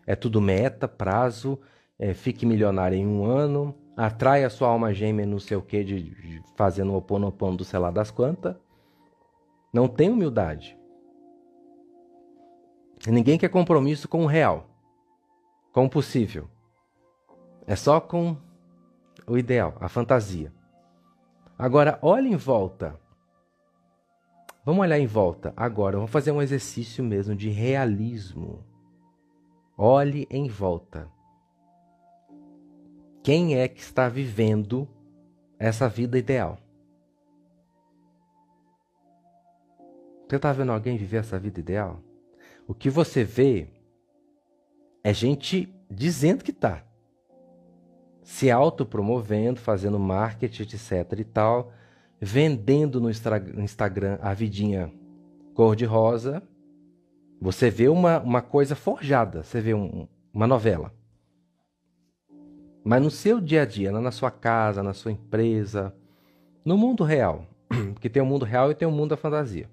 É 0.08 0.16
tudo 0.16 0.40
meta, 0.40 0.88
prazo, 0.88 1.60
é, 2.00 2.14
fique 2.14 2.46
milionário 2.46 2.98
em 2.98 3.06
um 3.06 3.26
ano, 3.26 3.76
atrai 3.98 4.46
a 4.46 4.50
sua 4.50 4.70
alma 4.70 4.94
gêmea 4.94 5.26
não 5.26 5.40
sei 5.40 5.58
o 5.58 5.62
que, 5.62 5.84
de, 5.84 6.04
de 6.04 6.42
fazendo 6.56 6.94
o 6.94 6.96
oponopono 6.96 7.58
do 7.58 7.66
sei 7.66 7.80
lá 7.80 7.92
das 7.92 8.10
quantas. 8.10 8.56
Não 9.74 9.90
tem 9.90 10.10
humildade. 10.10 10.80
Ninguém 13.06 13.38
quer 13.38 13.50
compromisso 13.50 14.08
com 14.08 14.24
o 14.24 14.26
real, 14.26 14.70
com 15.74 15.84
o 15.84 15.90
possível. 15.90 16.48
É 17.68 17.76
só 17.76 18.00
com 18.00 18.38
o 19.30 19.38
ideal, 19.38 19.78
a 19.80 19.88
fantasia. 19.88 20.52
Agora, 21.58 22.00
olhe 22.02 22.30
em 22.30 22.36
volta. 22.36 23.00
Vamos 24.66 24.82
olhar 24.82 25.00
em 25.00 25.08
volta 25.08 25.54
agora. 25.56 25.98
Vamos 25.98 26.12
fazer 26.12 26.32
um 26.32 26.42
exercício 26.42 27.04
mesmo 27.04 27.36
de 27.36 27.50
realismo. 27.50 28.64
Olhe 29.78 30.28
em 30.30 30.48
volta. 30.48 31.10
Quem 33.24 33.56
é 33.56 33.68
que 33.68 33.80
está 33.80 34.10
vivendo 34.10 34.88
essa 35.58 35.88
vida 35.88 36.18
ideal? 36.18 36.58
Você 40.28 40.36
está 40.36 40.54
vendo 40.54 40.72
alguém 40.72 40.98
viver 40.98 41.18
essa 41.18 41.40
vida 41.40 41.60
ideal? 41.60 42.02
O 42.68 42.74
que 42.74 42.90
você 42.90 43.24
vê 43.24 43.68
é 45.04 45.14
gente 45.14 45.74
dizendo 45.90 46.44
que 46.44 46.52
está. 46.52 46.84
Se 48.30 48.52
autopromovendo, 48.52 49.60
fazendo 49.60 49.98
marketing, 49.98 50.62
etc 50.62 51.18
e 51.18 51.24
tal, 51.24 51.74
vendendo 52.22 53.02
no 53.02 53.10
Instagram 53.10 54.20
a 54.22 54.36
vidinha 54.36 54.94
cor-de-rosa. 55.56 56.44
Você 57.42 57.72
vê 57.72 57.90
uma, 57.90 58.20
uma 58.20 58.40
coisa 58.40 58.76
forjada, 58.76 59.42
você 59.42 59.60
vê 59.60 59.74
um, 59.74 60.08
uma 60.32 60.46
novela. 60.46 60.94
Mas 62.84 63.02
no 63.02 63.10
seu 63.10 63.42
dia 63.42 63.64
a 63.64 63.66
dia, 63.66 63.92
na 63.92 64.12
sua 64.12 64.30
casa, 64.30 64.84
na 64.84 64.94
sua 64.94 65.12
empresa, 65.12 65.92
no 66.64 66.78
mundo 66.78 67.04
real, 67.04 67.48
porque 67.94 68.12
tem 68.12 68.22
o 68.22 68.28
mundo 68.28 68.46
real 68.46 68.70
e 68.70 68.76
tem 68.76 68.88
o 68.88 68.92
mundo 68.92 69.10
da 69.10 69.18
fantasia. 69.18 69.68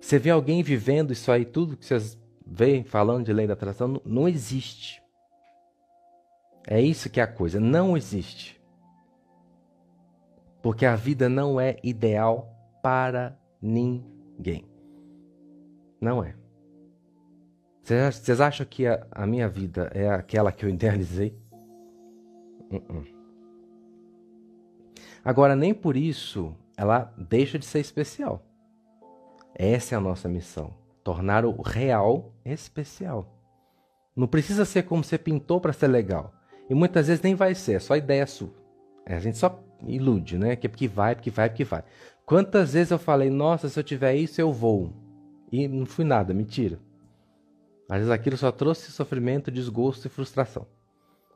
Você 0.00 0.18
vê 0.18 0.30
alguém 0.30 0.62
vivendo 0.62 1.12
isso 1.12 1.30
aí, 1.30 1.44
tudo 1.44 1.76
que 1.76 1.84
vocês 1.84 2.18
veem 2.46 2.82
falando 2.82 3.26
de 3.26 3.32
lei 3.34 3.46
da 3.46 3.52
atração, 3.52 3.88
não, 3.88 4.02
não 4.06 4.26
existe. 4.26 5.01
É 6.66 6.80
isso 6.80 7.10
que 7.10 7.20
é 7.20 7.22
a 7.22 7.26
coisa, 7.26 7.58
não 7.58 7.96
existe. 7.96 8.60
Porque 10.62 10.86
a 10.86 10.94
vida 10.94 11.28
não 11.28 11.60
é 11.60 11.76
ideal 11.82 12.48
para 12.82 13.36
ninguém. 13.60 14.64
Não 16.00 16.22
é. 16.22 16.36
Vocês 17.82 18.40
acham 18.40 18.64
que 18.64 18.86
a, 18.86 19.04
a, 19.10 19.26
minha 19.26 19.48
vida 19.48 19.90
é 19.92 20.08
aquela 20.08 20.52
que 20.52 20.64
eu 20.64 20.70
idealizei? 20.70 21.36
Uh 22.70 22.76
-uh. 22.76 23.06
Agora, 25.24 25.56
nem 25.56 25.74
por 25.74 25.96
isso 25.96 26.54
ela 26.76 27.12
deixa 27.18 27.58
de 27.58 27.66
ser 27.66 27.80
especial. 27.80 28.44
Essa 29.54 29.94
é 29.94 29.98
a 29.98 30.00
nossa 30.00 30.28
missão: 30.28 30.74
tornar 31.02 31.44
o 31.44 31.60
real 31.60 32.32
especial. 32.44 33.38
Não 34.14 34.26
precisa 34.26 34.64
ser 34.64 34.84
como 34.84 35.02
você 35.02 35.18
pintou 35.18 35.60
para 35.60 35.72
ser 35.72 35.88
legal. 35.88 36.32
E 36.72 36.74
muitas 36.74 37.08
vezes 37.08 37.22
nem 37.22 37.34
vai 37.34 37.54
ser, 37.54 37.74
é 37.74 37.78
só 37.78 37.94
ideia 37.94 38.26
sua. 38.26 38.48
É, 39.04 39.14
a 39.14 39.20
gente 39.20 39.36
só 39.36 39.62
ilude, 39.86 40.38
né? 40.38 40.56
Que 40.56 40.66
é 40.66 40.70
porque 40.70 40.88
vai, 40.88 41.14
porque 41.14 41.28
vai, 41.28 41.50
porque 41.50 41.64
vai. 41.64 41.84
Quantas 42.24 42.72
vezes 42.72 42.90
eu 42.90 42.98
falei, 42.98 43.28
nossa, 43.28 43.68
se 43.68 43.78
eu 43.78 43.84
tiver 43.84 44.14
isso, 44.14 44.40
eu 44.40 44.50
vou. 44.50 44.90
E 45.52 45.68
não 45.68 45.84
fui 45.84 46.02
nada, 46.02 46.32
mentira. 46.32 46.78
Às 47.90 47.98
vezes 47.98 48.10
aquilo 48.10 48.38
só 48.38 48.50
trouxe 48.50 48.90
sofrimento, 48.90 49.50
desgosto 49.50 50.06
e 50.06 50.08
frustração. 50.08 50.66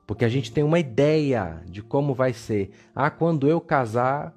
Porque 0.06 0.24
a 0.24 0.28
gente 0.30 0.50
tem 0.50 0.64
uma 0.64 0.78
ideia 0.78 1.62
de 1.66 1.82
como 1.82 2.14
vai 2.14 2.32
ser. 2.32 2.70
Ah, 2.94 3.10
quando 3.10 3.46
eu 3.46 3.60
casar, 3.60 4.34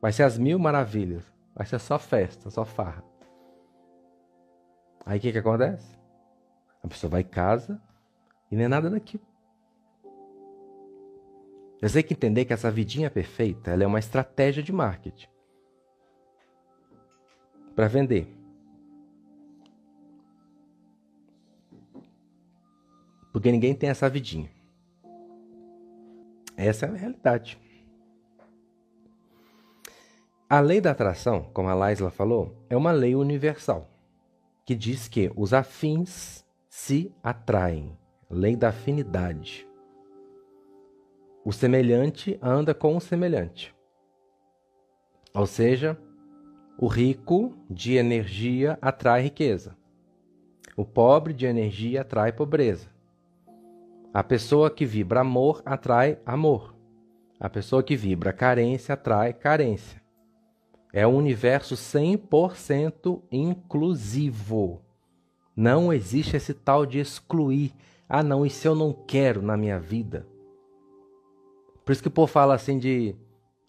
vai 0.00 0.10
ser 0.10 0.22
as 0.22 0.38
mil 0.38 0.58
maravilhas. 0.58 1.22
Vai 1.54 1.66
ser 1.66 1.78
só 1.78 1.98
festa, 1.98 2.48
só 2.48 2.64
farra. 2.64 3.04
Aí 5.04 5.18
o 5.18 5.20
que, 5.20 5.32
que 5.32 5.38
acontece? 5.38 5.98
A 6.82 6.88
pessoa 6.88 7.10
vai 7.10 7.22
casa 7.22 7.78
e 8.50 8.56
nem 8.56 8.64
é 8.64 8.68
nada 8.68 8.88
daquilo. 8.88 9.33
Você 11.84 12.02
tem 12.02 12.08
que 12.08 12.14
entender 12.14 12.46
que 12.46 12.52
essa 12.54 12.70
vidinha 12.70 13.10
perfeita 13.10 13.72
é 13.72 13.86
uma 13.86 13.98
estratégia 13.98 14.62
de 14.62 14.72
marketing 14.72 15.28
para 17.76 17.88
vender. 17.88 18.26
Porque 23.30 23.52
ninguém 23.52 23.74
tem 23.74 23.90
essa 23.90 24.08
vidinha. 24.08 24.50
Essa 26.56 26.86
é 26.86 26.88
a 26.88 26.94
realidade. 26.94 27.60
A 30.48 30.60
lei 30.60 30.80
da 30.80 30.92
atração, 30.92 31.50
como 31.52 31.68
a 31.68 31.74
Laisla 31.74 32.10
falou, 32.10 32.64
é 32.70 32.76
uma 32.76 32.92
lei 32.92 33.14
universal 33.14 33.90
que 34.64 34.74
diz 34.74 35.06
que 35.06 35.30
os 35.36 35.52
afins 35.52 36.46
se 36.66 37.14
atraem. 37.22 37.94
Lei 38.30 38.56
da 38.56 38.70
afinidade. 38.70 39.68
O 41.44 41.52
semelhante 41.52 42.38
anda 42.40 42.72
com 42.72 42.96
o 42.96 43.00
semelhante. 43.00 43.74
Ou 45.34 45.46
seja, 45.46 45.98
o 46.78 46.86
rico 46.86 47.54
de 47.68 47.96
energia 47.96 48.78
atrai 48.80 49.20
riqueza. 49.20 49.76
O 50.74 50.86
pobre 50.86 51.34
de 51.34 51.44
energia 51.44 52.00
atrai 52.00 52.32
pobreza. 52.32 52.88
A 54.12 54.24
pessoa 54.24 54.70
que 54.70 54.86
vibra 54.86 55.20
amor 55.20 55.60
atrai 55.66 56.18
amor. 56.24 56.74
A 57.38 57.50
pessoa 57.50 57.82
que 57.82 57.94
vibra 57.94 58.32
carência 58.32 58.94
atrai 58.94 59.34
carência. 59.34 60.00
É 60.94 61.06
um 61.06 61.14
universo 61.14 61.74
100% 61.74 63.20
inclusivo. 63.30 64.80
Não 65.54 65.92
existe 65.92 66.36
esse 66.36 66.54
tal 66.54 66.86
de 66.86 67.00
excluir. 67.00 67.74
Ah, 68.08 68.22
não, 68.22 68.46
isso 68.46 68.66
eu 68.66 68.74
não 68.74 68.94
quero 68.94 69.42
na 69.42 69.58
minha 69.58 69.78
vida. 69.78 70.26
Por 71.84 71.92
isso 71.92 72.02
que 72.02 72.08
o 72.08 72.12
povo 72.12 72.30
fala 72.30 72.54
assim 72.54 72.78
de. 72.78 73.14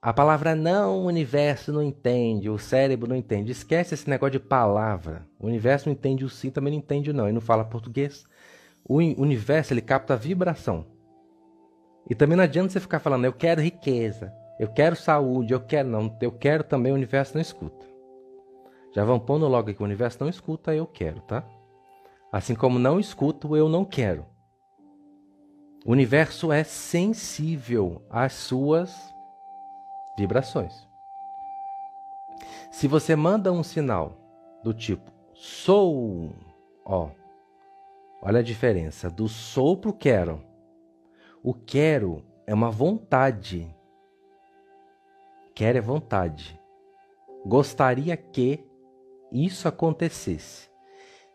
A 0.01 0.13
palavra 0.13 0.53
não, 0.53 0.99
o 0.99 1.05
universo 1.05 1.73
não 1.73 1.81
entende, 1.81 2.49
o 2.49 2.59
cérebro 2.59 3.09
não 3.09 3.15
entende. 3.15 3.51
Esquece 3.51 3.95
esse 3.95 4.09
negócio 4.09 4.33
de 4.33 4.39
palavra. 4.39 5.27
O 5.39 5.47
universo 5.47 5.89
não 5.89 5.93
entende 5.93 6.23
o 6.23 6.29
sim, 6.29 6.51
também 6.51 6.71
não 6.71 6.79
entende 6.79 7.11
não. 7.11 7.25
Ele 7.25 7.33
não 7.33 7.41
fala 7.41 7.65
português. 7.65 8.25
O 8.87 8.97
universo 8.97 9.73
ele 9.73 9.81
capta 9.81 10.13
a 10.13 10.17
vibração. 10.17 10.85
E 12.07 12.13
também 12.13 12.37
não 12.37 12.43
adianta 12.43 12.69
você 12.69 12.79
ficar 12.79 12.99
falando, 12.99 13.25
eu 13.25 13.33
quero 13.33 13.61
riqueza, 13.61 14.31
eu 14.59 14.67
quero 14.67 14.95
saúde, 14.95 15.53
eu 15.53 15.59
quero. 15.59 15.89
Não, 15.89 16.15
eu 16.21 16.31
quero 16.31 16.63
também, 16.63 16.91
o 16.91 16.95
universo 16.95 17.33
não 17.33 17.41
escuta. 17.41 17.85
Já 18.93 19.03
vão 19.03 19.19
pondo 19.19 19.47
logo 19.47 19.73
que 19.73 19.81
o 19.81 19.85
universo 19.85 20.19
não 20.21 20.29
escuta, 20.29 20.73
eu 20.73 20.85
quero, 20.85 21.19
tá? 21.21 21.43
Assim 22.31 22.53
como 22.53 22.77
não 22.77 22.99
escuto, 22.99 23.57
eu 23.57 23.67
não 23.67 23.83
quero. 23.83 24.25
O 25.85 25.91
universo 25.91 26.51
é 26.51 26.63
sensível 26.63 28.01
às 28.09 28.33
suas 28.33 28.91
vibrações. 30.17 30.87
Se 32.71 32.87
você 32.87 33.15
manda 33.15 33.53
um 33.53 33.63
sinal 33.63 34.17
do 34.63 34.73
tipo 34.73 35.13
sou, 35.33 36.33
ó, 36.83 37.11
Olha 38.27 38.39
a 38.39 38.43
diferença 38.43 39.07
do 39.07 39.29
sou 39.29 39.77
para 39.77 39.91
o 39.91 39.93
quero. 39.93 40.41
O 41.43 41.53
quero 41.53 42.25
é 42.47 42.55
uma 42.55 42.71
vontade. 42.71 43.71
Quer 45.53 45.75
é 45.75 45.79
vontade. 45.79 46.59
Gostaria 47.45 48.17
que 48.17 48.65
isso 49.31 49.67
acontecesse. 49.67 50.71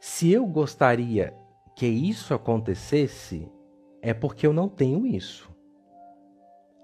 Se 0.01 0.33
eu 0.33 0.45
gostaria 0.49 1.33
que 1.77 1.87
isso 1.87 2.35
acontecesse, 2.35 3.49
é 4.03 4.15
porque 4.15 4.47
eu 4.47 4.53
não 4.53 4.69
tenho 4.69 5.07
isso. 5.07 5.51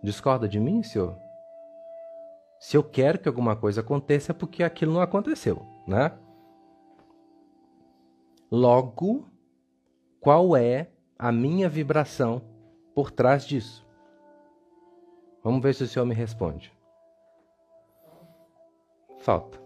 Discorda 0.03 0.49
de 0.49 0.61
mim, 0.61 0.83
senhor? 0.83 1.19
Se 2.59 2.77
eu 2.77 2.83
quero 2.83 3.19
que 3.19 3.29
alguma 3.29 3.57
coisa 3.57 3.81
aconteça, 3.81 4.33
é 4.33 4.35
porque 4.35 4.63
aquilo 4.63 4.93
não 4.93 5.01
aconteceu, 5.01 5.63
né? 5.87 6.13
Logo, 8.51 9.27
qual 10.21 10.57
é 10.57 10.91
a 11.19 11.33
minha 11.33 11.69
vibração 11.69 12.43
por 12.95 13.11
trás 13.11 13.45
disso? 13.45 13.87
Vamos 15.43 15.63
ver 15.63 15.75
se 15.75 15.85
o 15.85 15.87
senhor 15.87 16.05
me 16.05 16.15
responde. 16.15 16.73
Falta. 19.19 19.61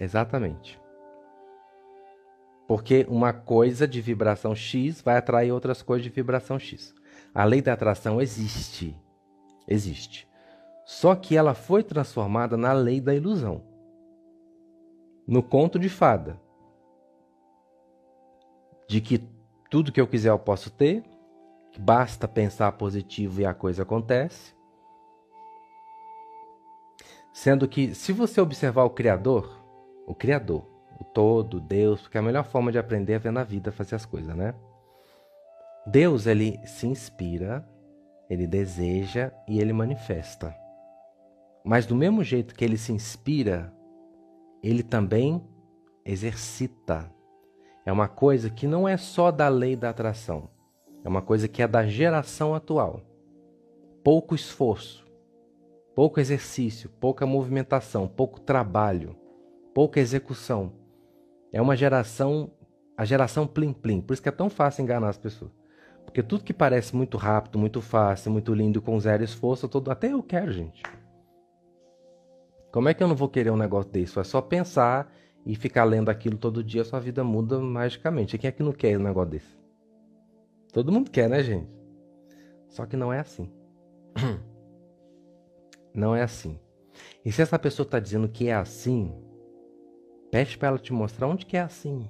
Exatamente. 0.00 0.80
Porque 2.66 3.06
uma 3.08 3.32
coisa 3.32 3.86
de 3.86 4.00
vibração 4.00 4.54
X 4.54 5.00
vai 5.02 5.16
atrair 5.16 5.52
outras 5.52 5.82
coisas 5.82 6.04
de 6.04 6.10
vibração 6.10 6.58
X. 6.58 6.94
A 7.34 7.44
lei 7.44 7.60
da 7.60 7.72
atração 7.72 8.20
existe. 8.20 8.96
Existe. 9.68 10.26
Só 10.86 11.14
que 11.14 11.36
ela 11.36 11.54
foi 11.54 11.82
transformada 11.82 12.56
na 12.56 12.72
lei 12.72 13.00
da 13.00 13.14
ilusão. 13.14 13.62
No 15.26 15.42
conto 15.42 15.78
de 15.78 15.88
fada. 15.88 16.40
De 18.88 19.00
que 19.00 19.22
tudo 19.70 19.90
que 19.90 20.00
eu 20.00 20.06
quiser 20.06 20.30
eu 20.30 20.38
posso 20.38 20.70
ter, 20.70 21.02
basta 21.78 22.28
pensar 22.28 22.72
positivo 22.72 23.40
e 23.40 23.46
a 23.46 23.54
coisa 23.54 23.82
acontece. 23.82 24.54
Sendo 27.32 27.66
que, 27.66 27.94
se 27.94 28.12
você 28.12 28.40
observar 28.40 28.84
o 28.84 28.90
Criador, 28.90 29.60
o 30.06 30.14
Criador, 30.14 30.64
o 30.98 31.04
todo, 31.04 31.60
Deus, 31.60 32.02
porque 32.02 32.16
é 32.16 32.20
a 32.20 32.24
melhor 32.24 32.44
forma 32.44 32.70
de 32.70 32.78
aprender 32.78 33.14
é 33.14 33.18
ver 33.18 33.32
na 33.32 33.42
vida 33.42 33.72
fazer 33.72 33.94
as 33.94 34.06
coisas, 34.06 34.34
né? 34.34 34.54
Deus, 35.86 36.26
ele 36.26 36.58
se 36.66 36.86
inspira, 36.86 37.68
ele 38.28 38.46
deseja 38.46 39.32
e 39.46 39.60
ele 39.60 39.72
manifesta. 39.72 40.54
Mas 41.64 41.86
do 41.86 41.94
mesmo 41.94 42.22
jeito 42.22 42.54
que 42.54 42.64
ele 42.64 42.76
se 42.76 42.92
inspira, 42.92 43.72
ele 44.62 44.82
também 44.82 45.42
exercita. 46.04 47.10
É 47.84 47.92
uma 47.92 48.08
coisa 48.08 48.48
que 48.48 48.66
não 48.66 48.88
é 48.88 48.96
só 48.96 49.30
da 49.30 49.48
lei 49.48 49.76
da 49.76 49.90
atração, 49.90 50.48
é 51.04 51.08
uma 51.08 51.20
coisa 51.20 51.46
que 51.46 51.62
é 51.62 51.68
da 51.68 51.86
geração 51.86 52.54
atual. 52.54 53.02
Pouco 54.02 54.34
esforço, 54.34 55.06
pouco 55.94 56.18
exercício, 56.18 56.88
pouca 56.88 57.26
movimentação, 57.26 58.08
pouco 58.08 58.40
trabalho, 58.40 59.16
pouca 59.74 60.00
execução. 60.00 60.72
É 61.54 61.62
uma 61.62 61.76
geração, 61.76 62.50
a 62.96 63.04
geração 63.04 63.46
plim-plim. 63.46 64.00
Por 64.00 64.12
isso 64.12 64.20
que 64.20 64.28
é 64.28 64.32
tão 64.32 64.50
fácil 64.50 64.82
enganar 64.82 65.08
as 65.08 65.16
pessoas. 65.16 65.52
Porque 66.04 66.20
tudo 66.20 66.42
que 66.42 66.52
parece 66.52 66.96
muito 66.96 67.16
rápido, 67.16 67.60
muito 67.60 67.80
fácil, 67.80 68.32
muito 68.32 68.52
lindo, 68.52 68.82
com 68.82 68.98
zero 68.98 69.22
esforço, 69.22 69.68
todo... 69.68 69.88
até 69.88 70.12
eu 70.12 70.20
quero, 70.20 70.50
gente. 70.50 70.82
Como 72.72 72.88
é 72.88 72.92
que 72.92 73.04
eu 73.04 73.06
não 73.06 73.14
vou 73.14 73.28
querer 73.28 73.52
um 73.52 73.56
negócio 73.56 73.88
desse? 73.88 74.18
É 74.18 74.24
só 74.24 74.42
pensar 74.42 75.14
e 75.46 75.54
ficar 75.54 75.84
lendo 75.84 76.08
aquilo 76.08 76.36
todo 76.36 76.64
dia, 76.64 76.82
sua 76.82 76.98
vida 76.98 77.22
muda 77.22 77.60
magicamente. 77.60 78.36
Quem 78.36 78.48
é 78.48 78.52
que 78.52 78.64
não 78.64 78.72
quer 78.72 78.98
um 78.98 79.04
negócio 79.04 79.30
desse? 79.30 79.56
Todo 80.72 80.90
mundo 80.90 81.08
quer, 81.08 81.30
né, 81.30 81.40
gente? 81.40 81.70
Só 82.68 82.84
que 82.84 82.96
não 82.96 83.12
é 83.12 83.20
assim. 83.20 83.48
Não 85.94 86.16
é 86.16 86.22
assim. 86.24 86.58
E 87.24 87.30
se 87.30 87.40
essa 87.40 87.56
pessoa 87.56 87.84
está 87.84 88.00
dizendo 88.00 88.28
que 88.28 88.48
é 88.48 88.54
assim, 88.54 89.14
pede 90.34 90.58
para 90.58 90.66
ela 90.66 90.78
te 90.78 90.92
mostrar 90.92 91.28
onde 91.28 91.46
que 91.46 91.56
é 91.56 91.60
assim. 91.60 92.08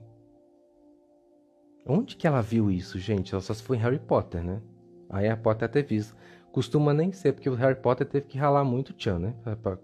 Onde 1.84 2.16
que 2.16 2.26
ela 2.26 2.40
viu 2.40 2.70
isso, 2.70 2.98
gente? 2.98 3.34
Ela 3.34 3.42
só 3.42 3.52
se 3.52 3.62
foi 3.62 3.76
em 3.76 3.80
Harry 3.80 3.98
Potter, 3.98 4.42
né? 4.42 4.62
A 5.10 5.36
Potter 5.36 5.68
ter 5.68 5.82
visto. 5.82 6.16
Costuma 6.50 6.94
nem 6.94 7.12
ser, 7.12 7.34
porque 7.34 7.50
o 7.50 7.54
Harry 7.54 7.78
Potter 7.78 8.06
teve 8.06 8.24
que 8.24 8.38
ralar 8.38 8.64
muito 8.64 8.94
tchan, 8.94 9.18
né? 9.18 9.34
Pra 9.62 9.76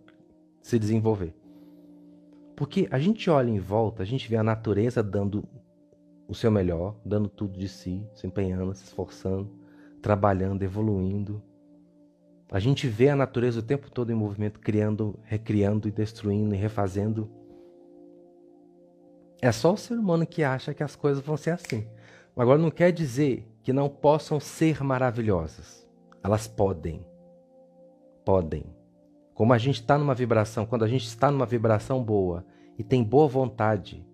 se 0.63 0.79
desenvolver. 0.79 1.35
Porque 2.57 2.89
a 2.91 2.99
gente 2.99 3.29
olha 3.29 3.51
em 3.51 3.59
volta, 3.59 4.03
a 4.03 4.07
gente 4.07 4.27
vê 4.27 4.37
a 4.37 4.43
natureza 4.43 5.03
dando 5.03 5.47
o 6.27 6.35
seu 6.35 6.51
melhor, 6.51 6.97
dando 7.05 7.29
tudo 7.29 7.59
de 7.59 7.69
si, 7.69 8.03
se 8.15 8.27
empenhando, 8.27 8.75
se 8.75 8.85
esforçando, 8.85 9.51
trabalhando, 10.01 10.63
evoluindo. 10.63 11.43
A 12.51 12.59
gente 12.59 12.89
vê 12.89 13.11
a 13.11 13.17
natureza 13.17 13.61
o 13.61 13.63
tempo 13.63 13.91
todo 13.91 14.11
em 14.11 14.15
movimento, 14.15 14.59
criando, 14.59 15.19
recriando 15.25 15.87
e 15.87 15.91
destruindo 15.91 16.55
e 16.55 16.59
refazendo. 16.59 17.39
É 19.43 19.51
só 19.51 19.73
o 19.73 19.77
ser 19.77 19.95
humano 19.95 20.27
que 20.27 20.45
acha 20.45 20.75
que 20.75 20.83
as 20.83 20.95
coisas 20.95 21.25
vão 21.25 21.37
ser 21.37 21.51
assim. 21.51 21.87
Agora 22.37 22.59
não 22.59 22.71
quer 22.71 22.93
dizer 22.93 23.47
que 23.63 23.73
não 23.73 23.89
possam 23.89 24.39
ser 24.39 24.83
maravilhosas. 24.83 25.87
Elas 26.23 26.47
podem. 26.47 27.05
Podem. 28.25 28.65
Como 29.35 29.53
a 29.53 29.59
gente 29.59 29.81
está 29.81 29.97
numa 29.97 30.15
vibração, 30.15 30.67
quando 30.67 30.85
a 30.85 30.89
gente 30.89 31.07
está 31.07 31.31
numa 31.31 31.47
vibração 31.47 32.03
boa 32.03 32.45
e 32.79 32.85
tem 32.85 33.03
boa 33.03 33.27
vontade 33.27 34.07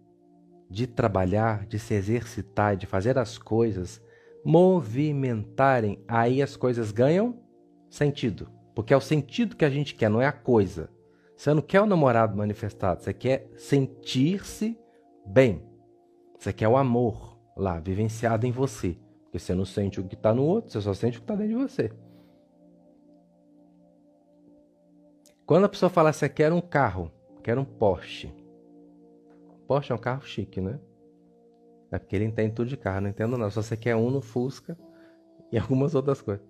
de 0.71 0.87
trabalhar, 0.87 1.67
de 1.67 1.79
se 1.79 1.95
exercitar, 1.95 2.77
de 2.77 2.87
fazer 2.87 3.19
as 3.19 3.39
coisas 3.39 4.01
movimentarem, 4.45 6.05
aí 6.07 6.41
as 6.41 6.57
coisas 6.57 6.93
ganham 6.93 7.41
sentido. 7.91 8.49
Porque 8.75 8.95
é 8.95 8.97
o 8.97 9.01
sentido 9.01 9.57
que 9.57 9.65
a 9.65 9.71
gente 9.71 9.95
quer, 9.95 10.09
não 10.09 10.23
é 10.23 10.27
a 10.27 10.33
coisa. 10.33 10.89
Você 11.37 11.53
não 11.53 11.63
quer 11.63 11.81
o 11.81 11.87
namorado 11.87 12.37
manifestado, 12.37 13.03
você 13.03 13.13
quer 13.13 13.51
sentir-se 13.57 14.79
bem. 15.27 15.63
Você 16.39 16.53
quer 16.53 16.69
o 16.69 16.77
amor 16.77 17.39
lá, 17.57 17.81
vivenciado 17.81 18.47
em 18.47 18.53
você. 18.53 18.97
Porque 19.25 19.39
você 19.39 19.55
não 19.55 19.65
sente 19.65 20.01
o 20.01 20.05
que 20.05 20.15
está 20.15 20.35
no 20.35 20.45
outro, 20.45 20.71
você 20.71 20.81
só 20.81 20.95
sente 20.95 21.19
o 21.19 21.21
que 21.21 21.25
está 21.25 21.35
dentro 21.35 21.59
de 21.59 21.63
você. 21.63 21.93
Quando 25.45 25.65
a 25.65 25.69
pessoa 25.69 25.89
fala 25.89 26.11
assim, 26.11 26.29
quer 26.29 26.53
um 26.53 26.61
carro, 26.61 27.11
quer 27.43 27.59
um 27.59 27.65
Porsche. 27.65 28.35
Porsche 29.67 29.93
é 29.93 29.95
um 29.95 29.99
carro 29.99 30.23
chique, 30.23 30.61
né? 30.61 30.79
É 31.91 31.99
porque 31.99 32.17
ele 32.17 32.25
entende 32.25 32.55
tudo 32.55 32.69
de 32.69 32.77
carro, 32.77 33.03
não 33.03 33.11
entendo 33.11 33.39
não. 33.39 33.51
Só 33.51 33.63
você 33.63 33.77
quer 33.77 33.95
um 33.95 34.11
no 34.11 34.21
Fusca 34.21 34.77
e 35.53 35.59
algumas 35.59 35.95
outras 35.95 36.21
coisas. 36.21 36.45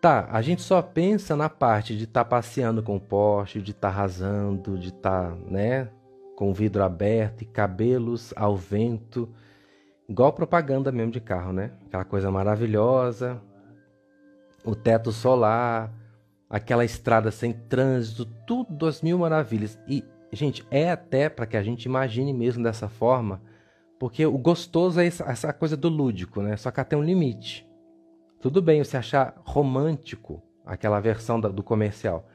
Tá, 0.00 0.28
a 0.30 0.40
gente 0.42 0.62
só 0.62 0.80
pensa 0.80 1.34
na 1.34 1.48
parte 1.48 1.96
de 1.96 2.04
estar 2.04 2.22
tá 2.22 2.30
passeando 2.30 2.82
com 2.82 2.96
o 2.96 3.00
Porsche, 3.00 3.60
de 3.60 3.72
estar 3.72 3.90
tá 3.90 3.94
rasando, 3.94 4.78
de 4.78 4.88
estar, 4.88 5.30
tá, 5.30 5.36
né, 5.46 5.90
com 6.38 6.50
o 6.50 6.54
vidro 6.54 6.84
aberto 6.84 7.42
e 7.42 7.44
cabelos 7.44 8.32
ao 8.36 8.56
vento, 8.56 9.28
igual 10.08 10.32
propaganda 10.32 10.92
mesmo 10.92 11.10
de 11.10 11.20
carro, 11.20 11.52
né? 11.52 11.72
Aquela 11.84 12.04
coisa 12.04 12.30
maravilhosa, 12.30 13.42
o 14.64 14.72
teto 14.72 15.10
solar, 15.10 15.92
aquela 16.48 16.84
estrada 16.84 17.32
sem 17.32 17.52
trânsito, 17.52 18.24
tudo 18.46 18.86
as 18.86 19.02
mil 19.02 19.18
maravilhas. 19.18 19.80
E, 19.88 20.04
gente, 20.32 20.64
é 20.70 20.92
até 20.92 21.28
para 21.28 21.44
que 21.44 21.56
a 21.56 21.62
gente 21.64 21.86
imagine 21.86 22.32
mesmo 22.32 22.62
dessa 22.62 22.88
forma, 22.88 23.42
porque 23.98 24.24
o 24.24 24.38
gostoso 24.38 25.00
é 25.00 25.06
essa 25.08 25.52
coisa 25.52 25.76
do 25.76 25.88
lúdico, 25.88 26.40
né? 26.40 26.56
Só 26.56 26.70
que 26.70 26.78
até 26.78 26.96
um 26.96 27.02
limite. 27.02 27.68
Tudo 28.40 28.62
bem 28.62 28.84
você 28.84 28.96
achar 28.96 29.34
romântico 29.44 30.40
aquela 30.64 31.00
versão 31.00 31.40
do 31.40 31.64
comercial. 31.64 32.28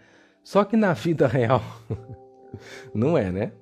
Só 0.44 0.66
que 0.66 0.76
na 0.76 0.92
vida 0.92 1.26
real 1.26 1.62
não 2.94 3.18
é, 3.18 3.32
né? 3.32 3.54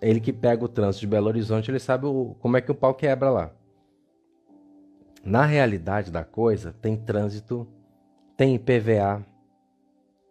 Ele 0.00 0.20
que 0.20 0.32
pega 0.32 0.64
o 0.64 0.68
trânsito 0.68 1.00
de 1.00 1.06
Belo 1.06 1.28
Horizonte, 1.28 1.70
ele 1.70 1.78
sabe 1.78 2.06
o, 2.06 2.36
como 2.40 2.56
é 2.56 2.60
que 2.60 2.70
o 2.70 2.74
pau 2.74 2.94
quebra 2.94 3.30
lá. 3.30 3.50
Na 5.24 5.44
realidade 5.44 6.10
da 6.10 6.24
coisa, 6.24 6.74
tem 6.80 6.96
trânsito, 6.96 7.66
tem 8.36 8.54
IPVA, 8.54 9.24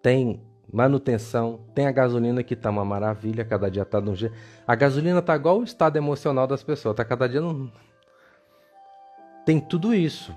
tem 0.01 0.41
manutenção, 0.71 1.59
tem 1.73 1.87
a 1.87 1.91
gasolina 1.91 2.43
que 2.43 2.55
tá 2.55 2.69
uma 2.69 2.85
maravilha, 2.85 3.43
cada 3.43 3.69
dia 3.69 3.83
tá 3.83 3.99
de 3.99 4.09
um 4.09 4.15
jeito. 4.15 4.35
A 4.67 4.75
gasolina 4.75 5.21
tá 5.21 5.35
igual 5.35 5.59
o 5.59 5.63
estado 5.63 5.97
emocional 5.97 6.47
das 6.47 6.63
pessoas, 6.63 6.95
tá 6.95 7.03
cada 7.03 7.27
dia 7.27 7.41
não. 7.41 7.71
Tem 9.45 9.59
tudo 9.59 9.93
isso. 9.93 10.33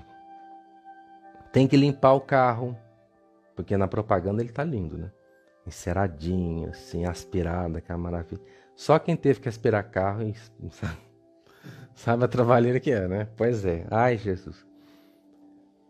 Tem 1.51 1.67
que 1.67 1.75
limpar 1.75 2.13
o 2.13 2.21
carro, 2.21 2.77
porque 3.55 3.75
na 3.75 3.87
propaganda 3.87 4.41
ele 4.41 4.51
tá 4.51 4.63
lindo, 4.63 4.97
né? 4.97 5.11
Enceradinho, 5.65 6.69
assim, 6.69 7.05
aspirado, 7.05 7.81
que 7.81 7.91
é 7.91 7.95
maravilha. 7.95 8.41
Só 8.79 8.97
quem 8.97 9.13
teve 9.13 9.41
que 9.41 9.49
aspirar 9.49 9.83
carro 9.83 10.23
e 10.23 10.33
sabe, 10.71 10.97
sabe 11.93 12.23
a 12.23 12.29
trabalheira 12.29 12.79
que 12.79 12.89
é, 12.89 13.09
né? 13.09 13.27
Pois 13.35 13.65
é. 13.65 13.85
Ai, 13.91 14.15
Jesus. 14.15 14.65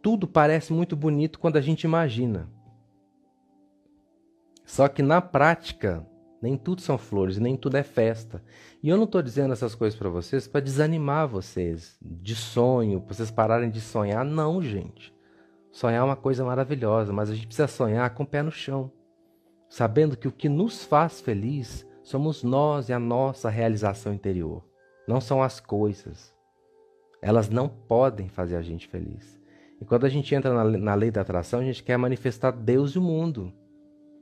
Tudo 0.02 0.28
parece 0.28 0.73
muito 0.73 0.95
bonito 0.95 1.38
quando 1.38 1.58
a 1.58 1.62
gente 1.62 1.84
imagina. 1.84 2.49
Só 4.65 4.88
que 4.88 5.04
na 5.04 5.21
prática, 5.21 6.04
nem 6.41 6.58
tudo 6.58 6.82
são 6.82 6.97
flores, 6.97 7.38
nem 7.38 7.56
tudo 7.56 7.78
é 7.78 7.84
festa. 7.84 8.43
E 8.82 8.89
eu 8.89 8.97
não 8.97 9.04
estou 9.04 9.21
dizendo 9.21 9.54
essas 9.54 9.75
coisas 9.75 9.97
para 9.97 10.10
vocês 10.10 10.47
para 10.47 10.60
desanimar 10.60 11.28
vocês 11.28 11.95
de 12.02 12.36
sonho, 12.36 13.02
para 13.02 13.13
vocês 13.13 13.30
pararem 13.30 13.69
de 13.69 13.82
sonhar. 13.82 14.25
Não, 14.25 14.63
gente. 14.63 15.13
Sonhar 15.71 16.02
é 16.02 16.04
uma 16.04 16.15
coisa 16.15 16.43
maravilhosa, 16.43 17.13
mas 17.13 17.30
a 17.30 17.36
gente 17.36 17.45
precisa 17.45 17.67
sonhar 17.67 18.10
com 18.15 18.23
o 18.23 18.28
pé 18.28 18.41
no 18.41 18.52
chão, 18.52 18.91
sabendo 19.69 20.17
que 20.17 20.28
o 20.28 20.32
que 20.32 20.49
nos 20.49 20.84
faz 20.84 21.21
feliz 21.21 21.88
somos 22.10 22.43
nós 22.43 22.89
e 22.89 22.93
a 22.93 22.98
nossa 22.98 23.52
realização 23.52 24.12
interior, 24.12 24.63
não 25.08 25.22
são 25.22 25.43
as 25.43 25.60
coisas. 25.60 26.34
Elas 27.22 27.50
não 27.50 27.69
podem 27.69 28.28
fazer 28.28 28.56
a 28.56 28.63
gente 28.63 28.88
feliz. 28.88 29.39
E 29.80 29.86
quando 29.86 30.06
a 30.06 30.10
gente 30.10 30.34
entra 30.34 30.52
na, 30.52 30.63
na 30.63 30.95
lei 30.95 31.12
da 31.12 31.22
atração, 31.22 31.60
a 31.60 31.63
gente 31.63 31.84
quer 31.84 31.98
manifestar 31.98 32.50
Deus 32.50 32.91
e 32.93 32.98
o 32.98 33.02
mundo. 33.02 33.54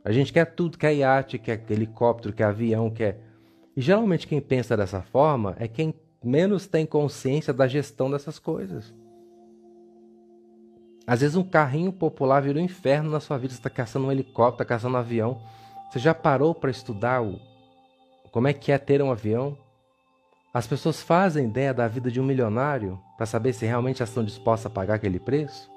A 0.03 0.11
gente 0.11 0.33
quer 0.33 0.53
tudo, 0.53 0.77
quer 0.77 0.93
iate, 0.95 1.39
quer 1.39 1.63
helicóptero, 1.69 2.33
quer 2.33 2.43
avião, 2.43 2.89
quer. 2.89 3.21
E 3.73 3.79
geralmente 3.79 4.27
quem 4.27 4.41
pensa 4.41 4.75
dessa 4.75 5.01
forma 5.01 5.55
é 5.57 5.65
quem 5.65 5.93
menos 6.21 6.67
tem 6.67 6.85
consciência 6.85 7.53
da 7.53 7.67
gestão 7.69 8.11
dessas 8.11 8.37
coisas. 8.37 8.93
Às 11.05 11.21
vezes 11.21 11.37
um 11.37 11.43
carrinho 11.43 11.93
popular 11.93 12.41
vira 12.41 12.59
um 12.59 12.63
inferno 12.63 13.09
na 13.09 13.21
sua 13.21 13.37
vida. 13.37 13.53
Você 13.53 13.59
está 13.59 13.69
caçando 13.69 14.07
um 14.07 14.11
helicóptero, 14.11 14.63
está 14.63 14.65
caçando 14.65 14.95
um 14.95 14.99
avião. 14.99 15.41
Você 15.89 15.99
já 15.99 16.13
parou 16.13 16.53
para 16.53 16.69
estudar 16.69 17.23
o... 17.23 17.39
como 18.31 18.47
é 18.47 18.53
que 18.53 18.71
é 18.71 18.77
ter 18.77 19.01
um 19.01 19.11
avião? 19.11 19.57
As 20.53 20.65
pessoas 20.65 21.01
fazem 21.01 21.45
ideia 21.45 21.73
da 21.73 21.87
vida 21.87 22.09
de 22.09 22.19
um 22.19 22.23
milionário 22.23 22.99
para 23.15 23.25
saber 23.25 23.53
se 23.53 23.65
realmente 23.65 24.01
estão 24.01 24.23
dispostas 24.23 24.71
a 24.71 24.73
pagar 24.73 24.95
aquele 24.95 25.19
preço? 25.19 25.69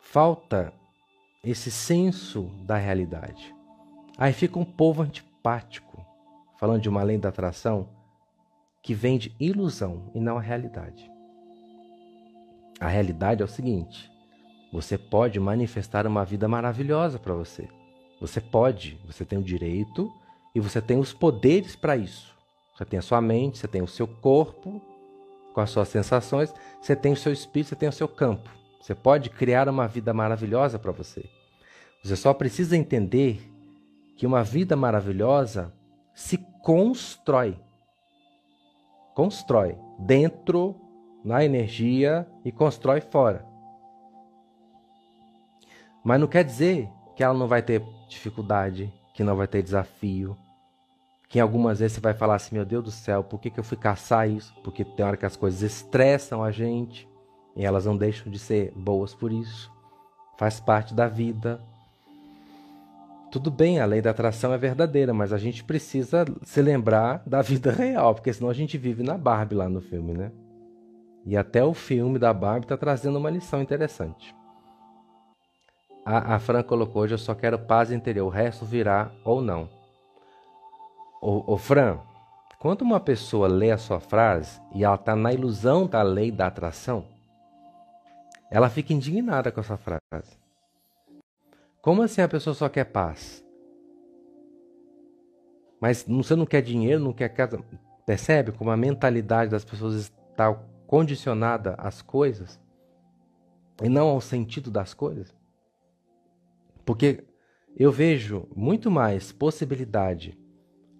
Falta 0.00 0.72
esse 1.42 1.70
senso 1.70 2.44
da 2.64 2.76
realidade. 2.76 3.54
Aí 4.16 4.32
fica 4.32 4.58
um 4.58 4.64
povo 4.64 5.02
antipático, 5.02 6.04
falando 6.58 6.80
de 6.80 6.88
uma 6.88 7.02
lei 7.02 7.18
da 7.18 7.28
atração 7.28 7.88
que 8.82 8.94
vem 8.94 9.18
de 9.18 9.34
ilusão 9.40 10.10
e 10.14 10.20
não 10.20 10.38
a 10.38 10.40
realidade. 10.40 11.10
A 12.80 12.88
realidade 12.88 13.42
é 13.42 13.44
o 13.44 13.48
seguinte: 13.48 14.10
você 14.72 14.96
pode 14.96 15.38
manifestar 15.40 16.06
uma 16.06 16.24
vida 16.24 16.48
maravilhosa 16.48 17.18
para 17.18 17.34
você. 17.34 17.68
Você 18.20 18.40
pode, 18.40 18.98
você 19.06 19.24
tem 19.24 19.38
o 19.38 19.42
direito 19.42 20.12
e 20.54 20.60
você 20.60 20.80
tem 20.80 20.98
os 20.98 21.12
poderes 21.12 21.76
para 21.76 21.96
isso. 21.96 22.34
Você 22.74 22.84
tem 22.84 22.98
a 22.98 23.02
sua 23.02 23.20
mente, 23.20 23.58
você 23.58 23.68
tem 23.68 23.82
o 23.82 23.88
seu 23.88 24.06
corpo 24.06 24.80
com 25.52 25.60
as 25.60 25.70
suas 25.70 25.88
sensações, 25.88 26.52
você 26.80 26.96
tem 26.96 27.12
o 27.12 27.16
seu 27.16 27.32
espírito, 27.32 27.68
você 27.70 27.76
tem 27.76 27.88
o 27.88 27.92
seu 27.92 28.08
campo. 28.08 28.50
Você 28.80 28.94
pode 28.94 29.30
criar 29.30 29.68
uma 29.68 29.86
vida 29.86 30.12
maravilhosa 30.12 30.78
para 30.78 30.92
você. 30.92 31.24
Você 32.02 32.16
só 32.16 32.34
precisa 32.34 32.76
entender 32.76 33.40
que 34.16 34.26
uma 34.26 34.42
vida 34.42 34.76
maravilhosa 34.76 35.72
se 36.12 36.38
constrói. 36.62 37.58
Constrói 39.14 39.78
dentro 39.98 40.76
na 41.24 41.44
energia 41.44 42.28
e 42.44 42.52
constrói 42.52 43.00
fora. 43.00 43.46
Mas 46.04 46.20
não 46.20 46.26
quer 46.26 46.44
dizer 46.44 46.88
que 47.16 47.22
ela 47.22 47.32
não 47.32 47.48
vai 47.48 47.62
ter 47.62 47.82
dificuldade, 48.14 48.92
que 49.14 49.22
não 49.22 49.36
vai 49.36 49.46
ter 49.46 49.62
desafio, 49.62 50.36
que 51.28 51.40
algumas 51.40 51.80
vezes 51.80 51.94
você 51.94 52.00
vai 52.00 52.14
falar 52.14 52.36
assim: 52.36 52.54
meu 52.54 52.64
Deus 52.64 52.84
do 52.84 52.90
céu, 52.90 53.24
por 53.24 53.40
que, 53.40 53.50
que 53.50 53.58
eu 53.58 53.64
fui 53.64 53.76
caçar 53.76 54.28
isso? 54.28 54.54
Porque 54.62 54.84
tem 54.84 55.04
hora 55.04 55.16
que 55.16 55.26
as 55.26 55.36
coisas 55.36 55.62
estressam 55.62 56.42
a 56.42 56.50
gente 56.50 57.08
e 57.56 57.64
elas 57.64 57.86
não 57.86 57.96
deixam 57.96 58.30
de 58.30 58.38
ser 58.38 58.72
boas 58.76 59.14
por 59.14 59.32
isso. 59.32 59.70
Faz 60.38 60.60
parte 60.60 60.94
da 60.94 61.08
vida. 61.08 61.60
Tudo 63.30 63.50
bem, 63.50 63.80
a 63.80 63.84
lei 63.84 64.00
da 64.00 64.10
atração 64.10 64.52
é 64.52 64.58
verdadeira, 64.58 65.12
mas 65.12 65.32
a 65.32 65.38
gente 65.38 65.64
precisa 65.64 66.24
se 66.42 66.62
lembrar 66.62 67.22
da 67.26 67.42
vida 67.42 67.70
real, 67.74 68.14
porque 68.14 68.32
senão 68.32 68.48
a 68.48 68.54
gente 68.54 68.78
vive 68.78 69.02
na 69.02 69.18
Barbie 69.18 69.56
lá 69.56 69.68
no 69.68 69.80
filme, 69.80 70.12
né? 70.12 70.30
E 71.26 71.36
até 71.36 71.64
o 71.64 71.74
filme 71.74 72.18
da 72.18 72.32
Barbie 72.32 72.66
está 72.66 72.76
trazendo 72.76 73.18
uma 73.18 73.30
lição 73.30 73.60
interessante. 73.60 74.32
A, 76.04 76.34
a 76.34 76.38
Fran 76.38 76.62
colocou 76.62 77.02
hoje: 77.02 77.14
eu 77.14 77.18
só 77.18 77.34
quero 77.34 77.58
paz 77.58 77.90
interior, 77.90 78.26
o 78.26 78.30
resto 78.30 78.64
virá 78.64 79.10
ou 79.24 79.40
não. 79.40 79.68
Ô, 81.20 81.56
Fran, 81.56 81.98
quando 82.58 82.82
uma 82.82 83.00
pessoa 83.00 83.48
lê 83.48 83.70
a 83.70 83.78
sua 83.78 83.98
frase 83.98 84.60
e 84.74 84.84
ela 84.84 84.96
está 84.96 85.16
na 85.16 85.32
ilusão 85.32 85.86
da 85.86 86.02
lei 86.02 86.30
da 86.30 86.48
atração, 86.48 87.06
ela 88.50 88.68
fica 88.68 88.92
indignada 88.92 89.50
com 89.50 89.60
essa 89.60 89.78
frase. 89.78 90.38
Como 91.80 92.02
assim 92.02 92.20
a 92.20 92.28
pessoa 92.28 92.52
só 92.52 92.68
quer 92.68 92.84
paz? 92.84 93.42
Mas 95.80 96.04
você 96.06 96.36
não 96.36 96.44
quer 96.44 96.60
dinheiro, 96.60 97.02
não 97.02 97.12
quer 97.12 97.30
casa. 97.30 97.58
Percebe 98.04 98.52
como 98.52 98.70
a 98.70 98.76
mentalidade 98.76 99.50
das 99.50 99.64
pessoas 99.64 99.94
está 99.94 100.54
condicionada 100.86 101.74
às 101.78 102.02
coisas 102.02 102.60
e 103.82 103.88
não 103.88 104.08
ao 104.08 104.20
sentido 104.20 104.70
das 104.70 104.92
coisas? 104.92 105.34
Porque 106.84 107.24
eu 107.76 107.90
vejo 107.90 108.46
muito 108.54 108.90
mais 108.90 109.32
possibilidade 109.32 110.38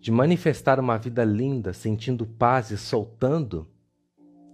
de 0.01 0.11
manifestar 0.11 0.79
uma 0.81 0.99
vida 0.99 1.25
linda, 1.25 1.73
sentindo 1.73 2.27
paz 2.27 2.71
e 2.71 2.77
soltando, 2.77 3.69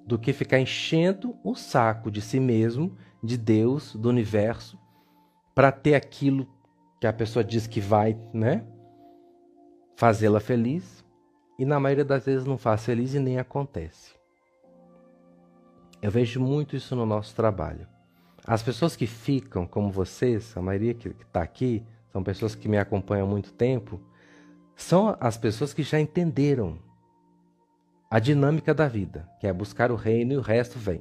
do 0.07 0.19
que 0.19 0.33
ficar 0.33 0.59
enchendo 0.59 1.37
o 1.45 1.55
saco 1.55 2.11
de 2.11 2.21
si 2.21 2.39
mesmo, 2.39 2.97
de 3.23 3.37
Deus, 3.37 3.95
do 3.95 4.09
universo, 4.09 4.79
para 5.55 5.73
ter 5.73 5.95
aquilo 5.95 6.49
que 7.01 7.07
a 7.07 7.13
pessoa 7.13 7.45
diz 7.45 7.67
que 7.67 7.81
vai, 7.81 8.19
né? 8.33 8.65
Fazê-la 9.97 10.41
feliz 10.41 11.05
e 11.59 11.65
na 11.65 11.79
maioria 11.81 12.05
das 12.05 12.25
vezes 12.25 12.47
não 12.47 12.57
faz 12.57 12.85
feliz 12.85 13.15
e 13.15 13.19
nem 13.19 13.39
acontece. 13.39 14.15
Eu 16.03 16.11
vejo 16.11 16.41
muito 16.41 16.77
isso 16.77 16.97
no 16.97 17.05
nosso 17.05 17.35
trabalho. 17.35 17.87
As 18.51 18.65
pessoas 18.65 18.97
que 18.97 19.07
ficam, 19.07 19.65
como 19.65 19.93
vocês, 19.93 20.57
a 20.57 20.61
maioria 20.61 20.93
que 20.93 21.11
está 21.11 21.41
aqui, 21.41 21.87
são 22.11 22.21
pessoas 22.21 22.53
que 22.53 22.69
me 22.69 22.79
acompanham 22.79 23.25
há 23.25 23.31
muito 23.31 23.53
tempo, 23.53 24.01
são 24.75 25.17
as 25.21 25.39
pessoas 25.39 25.73
que 25.73 25.85
já 25.85 26.01
entenderam 26.01 26.77
a 28.11 28.19
dinâmica 28.19 28.75
da 28.75 28.89
vida, 28.89 29.31
que 29.39 29.47
é 29.47 29.53
buscar 29.53 29.93
o 29.93 29.95
reino 29.95 30.33
e 30.33 30.37
o 30.37 30.41
resto 30.41 30.81
vem. 30.81 31.01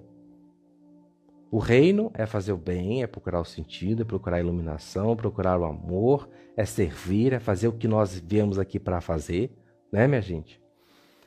O 1.50 1.58
reino 1.58 2.12
é 2.14 2.28
fazer 2.28 2.52
o 2.52 2.58
bem, 2.58 3.02
é 3.02 3.08
procurar 3.08 3.40
o 3.40 3.46
sentido, 3.46 4.04
é 4.04 4.06
procurar 4.06 4.38
a 4.38 4.42
iluminação, 4.42 5.16
procurar 5.16 5.60
o 5.60 5.66
amor, 5.66 6.30
é 6.56 6.66
servir, 6.66 7.34
é 7.34 7.40
fazer 7.40 7.68
o 7.68 7.74
que 7.74 7.88
nós 7.88 8.20
viemos 8.20 8.60
aqui 8.60 8.80
para 8.80 9.02
fazer, 9.02 9.52
né, 9.92 10.08
minha 10.08 10.22
gente? 10.22 10.62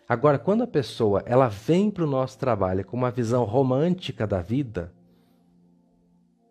Agora, 0.08 0.38
quando 0.38 0.62
a 0.62 0.68
pessoa 0.68 1.20
ela 1.26 1.48
vem 1.48 1.90
para 1.90 2.04
o 2.04 2.08
nosso 2.08 2.38
trabalho 2.38 2.84
com 2.84 2.96
uma 2.96 3.10
visão 3.10 3.42
romântica 3.42 4.24
da 4.24 4.40
vida, 4.40 4.94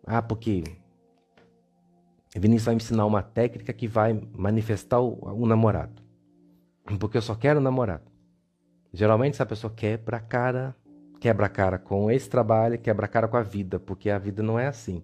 ah, 0.06 0.22
porque 0.22 0.64
Vinícius 2.34 2.64
vai 2.66 2.74
me 2.74 2.82
ensinar 2.82 3.06
uma 3.06 3.22
técnica 3.22 3.72
que 3.72 3.86
vai 3.86 4.12
manifestar 4.32 5.00
o, 5.00 5.18
o 5.22 5.46
namorado, 5.46 6.02
porque 6.98 7.16
eu 7.16 7.22
só 7.22 7.34
quero 7.34 7.60
namorado. 7.60 8.10
Geralmente 8.92 9.34
essa 9.34 9.46
pessoa 9.46 9.72
quebra 9.74 10.18
a 10.18 10.20
cara, 10.20 10.76
quebra 11.20 11.46
a 11.46 11.48
cara 11.48 11.78
com 11.78 12.10
esse 12.10 12.28
trabalho, 12.28 12.78
quebra 12.78 13.06
a 13.06 13.08
cara 13.08 13.28
com 13.28 13.36
a 13.36 13.42
vida, 13.42 13.78
porque 13.78 14.10
a 14.10 14.18
vida 14.18 14.42
não 14.42 14.58
é 14.58 14.66
assim. 14.66 15.02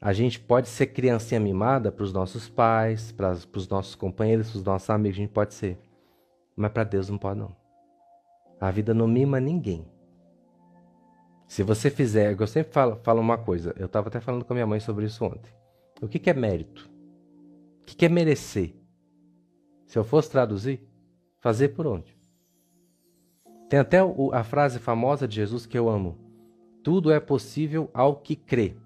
A 0.00 0.12
gente 0.12 0.40
pode 0.40 0.68
ser 0.68 0.86
criancinha 0.86 1.38
mimada 1.38 1.92
para 1.92 2.02
os 2.02 2.12
nossos 2.12 2.48
pais, 2.48 3.12
para 3.12 3.30
os 3.30 3.68
nossos 3.68 3.94
companheiros, 3.94 4.50
para 4.50 4.58
os 4.58 4.64
nossos 4.64 4.90
amigos, 4.90 5.16
a 5.16 5.20
gente 5.20 5.30
pode 5.30 5.54
ser. 5.54 5.78
Mas 6.56 6.72
para 6.72 6.84
Deus 6.84 7.08
não 7.08 7.18
pode 7.18 7.38
não. 7.38 7.54
A 8.60 8.70
vida 8.70 8.92
não 8.92 9.06
mima 9.06 9.38
ninguém. 9.38 9.91
Se 11.46 11.62
você 11.62 11.90
fizer, 11.90 12.38
eu 12.38 12.46
sempre 12.46 12.72
falo, 12.72 12.96
falo 13.02 13.20
uma 13.20 13.36
coisa, 13.36 13.74
eu 13.78 13.86
estava 13.86 14.08
até 14.08 14.20
falando 14.20 14.44
com 14.44 14.52
a 14.52 14.56
minha 14.56 14.66
mãe 14.66 14.80
sobre 14.80 15.04
isso 15.04 15.24
ontem. 15.24 15.52
O 16.00 16.08
que, 16.08 16.18
que 16.18 16.30
é 16.30 16.34
mérito? 16.34 16.90
O 17.82 17.84
que, 17.84 17.94
que 17.94 18.06
é 18.06 18.08
merecer? 18.08 18.74
Se 19.86 19.98
eu 19.98 20.04
fosse 20.04 20.30
traduzir, 20.30 20.80
fazer 21.40 21.68
por 21.68 21.86
onde? 21.86 22.16
Tem 23.68 23.78
até 23.78 23.98
a 24.32 24.44
frase 24.44 24.78
famosa 24.78 25.26
de 25.28 25.36
Jesus 25.36 25.66
que 25.66 25.78
eu 25.78 25.88
amo: 25.88 26.18
Tudo 26.82 27.10
é 27.10 27.20
possível 27.20 27.90
ao 27.92 28.16
que 28.16 28.36
crê. 28.36 28.76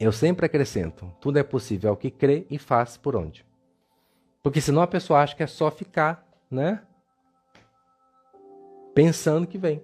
Eu 0.00 0.12
sempre 0.12 0.46
acrescento: 0.46 1.12
tudo 1.20 1.38
é 1.38 1.42
possível 1.42 1.90
ao 1.90 1.96
que 1.96 2.10
crê 2.10 2.46
e 2.48 2.58
faz 2.58 2.96
por 2.96 3.14
onde. 3.14 3.44
Porque 4.42 4.60
senão 4.60 4.80
a 4.80 4.86
pessoa 4.86 5.20
acha 5.20 5.36
que 5.36 5.42
é 5.42 5.46
só 5.46 5.70
ficar, 5.70 6.26
né? 6.50 6.82
Pensando 8.94 9.46
que 9.46 9.58
vem. 9.58 9.82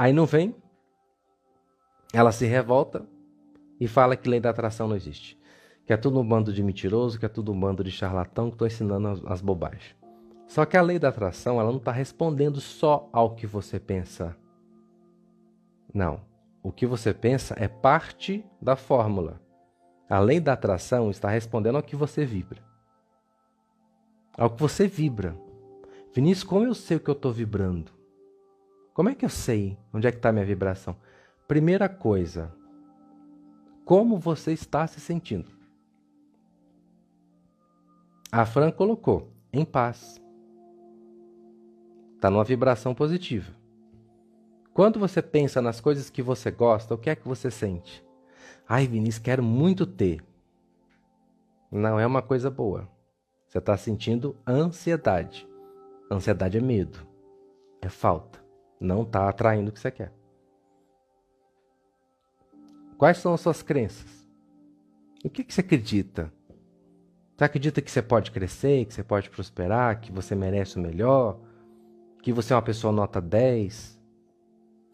Aí 0.00 0.14
não 0.14 0.24
vem, 0.24 0.56
ela 2.10 2.32
se 2.32 2.46
revolta 2.46 3.06
e 3.78 3.86
fala 3.86 4.16
que 4.16 4.30
lei 4.30 4.40
da 4.40 4.48
atração 4.48 4.88
não 4.88 4.96
existe. 4.96 5.38
Que 5.84 5.92
é 5.92 5.96
tudo 5.98 6.18
um 6.18 6.26
bando 6.26 6.54
de 6.54 6.62
mentiroso, 6.62 7.18
que 7.18 7.26
é 7.26 7.28
tudo 7.28 7.52
um 7.52 7.60
bando 7.60 7.84
de 7.84 7.90
charlatão 7.90 8.48
que 8.48 8.54
estão 8.54 8.66
ensinando 8.66 9.08
as, 9.08 9.22
as 9.26 9.42
bobagens. 9.42 9.94
Só 10.46 10.64
que 10.64 10.78
a 10.78 10.80
lei 10.80 10.98
da 10.98 11.10
atração 11.10 11.60
ela 11.60 11.70
não 11.70 11.76
está 11.76 11.92
respondendo 11.92 12.62
só 12.62 13.10
ao 13.12 13.34
que 13.34 13.46
você 13.46 13.78
pensa. 13.78 14.34
Não. 15.92 16.22
O 16.62 16.72
que 16.72 16.86
você 16.86 17.12
pensa 17.12 17.54
é 17.58 17.68
parte 17.68 18.42
da 18.58 18.76
fórmula. 18.76 19.38
A 20.08 20.18
lei 20.18 20.40
da 20.40 20.54
atração 20.54 21.10
está 21.10 21.28
respondendo 21.28 21.76
ao 21.76 21.82
que 21.82 21.94
você 21.94 22.24
vibra. 22.24 22.62
Ao 24.32 24.48
que 24.48 24.62
você 24.62 24.88
vibra. 24.88 25.36
Vinícius, 26.14 26.48
como 26.48 26.64
eu 26.64 26.72
sei 26.72 26.96
o 26.96 27.00
que 27.00 27.10
eu 27.10 27.12
estou 27.12 27.34
vibrando? 27.34 27.99
Como 28.92 29.08
é 29.08 29.14
que 29.14 29.24
eu 29.24 29.28
sei 29.28 29.78
onde 29.92 30.06
é 30.06 30.10
que 30.10 30.18
está 30.18 30.30
a 30.30 30.32
minha 30.32 30.44
vibração? 30.44 30.96
Primeira 31.46 31.88
coisa, 31.88 32.52
como 33.84 34.18
você 34.18 34.52
está 34.52 34.86
se 34.86 35.00
sentindo? 35.00 35.50
A 38.30 38.46
Fran 38.46 38.70
colocou 38.70 39.32
em 39.52 39.64
paz. 39.64 40.20
Está 42.14 42.30
numa 42.30 42.44
vibração 42.44 42.94
positiva. 42.94 43.52
Quando 44.72 45.00
você 45.00 45.20
pensa 45.20 45.60
nas 45.60 45.80
coisas 45.80 46.08
que 46.10 46.22
você 46.22 46.50
gosta, 46.50 46.94
o 46.94 46.98
que 46.98 47.10
é 47.10 47.16
que 47.16 47.26
você 47.26 47.50
sente? 47.50 48.04
Ai, 48.68 48.86
Vinícius, 48.86 49.22
quero 49.22 49.42
muito 49.42 49.84
ter. 49.84 50.22
Não 51.70 51.98
é 51.98 52.06
uma 52.06 52.22
coisa 52.22 52.50
boa. 52.50 52.88
Você 53.48 53.58
está 53.58 53.76
sentindo 53.76 54.36
ansiedade. 54.46 55.48
Ansiedade 56.10 56.58
é 56.58 56.60
medo, 56.60 57.04
é 57.82 57.88
falta. 57.88 58.39
Não 58.80 59.02
está 59.02 59.28
atraindo 59.28 59.70
o 59.70 59.72
que 59.72 59.78
você 59.78 59.90
quer. 59.90 60.12
Quais 62.96 63.18
são 63.18 63.34
as 63.34 63.40
suas 63.40 63.62
crenças? 63.62 64.26
O 65.24 65.28
que, 65.28 65.44
que 65.44 65.52
você 65.52 65.60
acredita? 65.60 66.32
Você 67.36 67.44
acredita 67.44 67.80
que 67.82 67.90
você 67.90 68.02
pode 68.02 68.30
crescer, 68.30 68.86
que 68.86 68.94
você 68.94 69.02
pode 69.02 69.30
prosperar, 69.30 70.00
que 70.00 70.10
você 70.10 70.34
merece 70.34 70.78
o 70.78 70.80
melhor? 70.80 71.38
que 72.22 72.32
você 72.32 72.52
é 72.52 72.56
uma 72.56 72.62
pessoa 72.62 72.92
nota 72.92 73.20
10, 73.20 73.98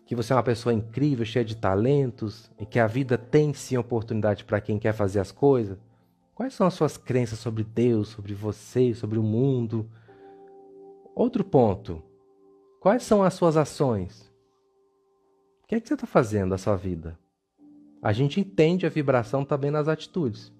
que 0.05 0.14
você 0.14 0.33
é 0.33 0.37
uma 0.37 0.42
pessoa 0.42 0.72
incrível, 0.72 1.25
cheia 1.25 1.44
de 1.44 1.57
talentos 1.57 2.51
e 2.59 2.64
que 2.64 2.79
a 2.79 2.87
vida 2.87 3.18
tem 3.18 3.53
sim 3.53 3.77
oportunidade 3.77 4.44
para 4.44 4.61
quem 4.61 4.79
quer 4.79 4.92
fazer 4.92 5.20
as 5.20 5.33
coisas? 5.33 5.79
Quais 6.35 6.55
são 6.55 6.66
as 6.66 6.75
suas 6.75 6.96
crenças 6.96 7.38
sobre 7.38 7.64
Deus, 7.64 8.09
sobre 8.09 8.35
você, 8.35 8.94
sobre 8.94 9.18
o 9.18 9.22
mundo? 9.22 9.90
Outro 11.14 11.42
ponto. 11.42 12.03
Quais 12.87 13.03
são 13.03 13.25
as 13.25 13.35
suas 13.35 13.57
ações? 13.57 14.33
O 15.64 15.66
que 15.66 15.75
é 15.75 15.81
que 15.81 15.88
você 15.88 15.94
está 15.94 16.07
fazendo 16.07 16.51
da 16.51 16.57
sua 16.57 16.77
vida? 16.77 17.18
A 18.01 18.12
gente 18.12 18.38
entende 18.38 18.87
a 18.87 18.88
vibração 18.88 19.44
também 19.44 19.72
nas 19.72 19.88
atitudes. 19.88 20.53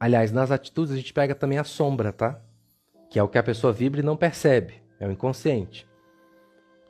Aliás, 0.00 0.32
nas 0.32 0.50
atitudes 0.50 0.94
a 0.94 0.96
gente 0.96 1.12
pega 1.12 1.34
também 1.34 1.58
a 1.58 1.64
sombra, 1.64 2.10
tá? 2.10 2.40
Que 3.10 3.18
é 3.18 3.22
o 3.22 3.28
que 3.28 3.36
a 3.36 3.42
pessoa 3.42 3.70
vibra 3.70 4.00
e 4.00 4.02
não 4.02 4.16
percebe. 4.16 4.82
É 4.98 5.06
o 5.06 5.12
inconsciente. 5.12 5.86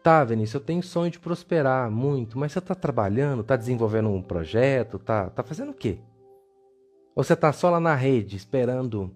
Tá, 0.00 0.22
Vinícius, 0.22 0.54
eu 0.54 0.60
tenho 0.60 0.80
sonho 0.84 1.10
de 1.10 1.18
prosperar 1.18 1.90
muito, 1.90 2.38
mas 2.38 2.52
você 2.52 2.60
está 2.60 2.76
trabalhando, 2.76 3.40
está 3.40 3.56
desenvolvendo 3.56 4.10
um 4.10 4.22
projeto, 4.22 4.96
tá, 4.96 5.28
tá 5.28 5.42
fazendo 5.42 5.72
o 5.72 5.74
quê? 5.74 5.98
Ou 7.16 7.24
você 7.24 7.32
está 7.32 7.52
só 7.52 7.68
lá 7.68 7.80
na 7.80 7.96
rede 7.96 8.36
esperando 8.36 9.12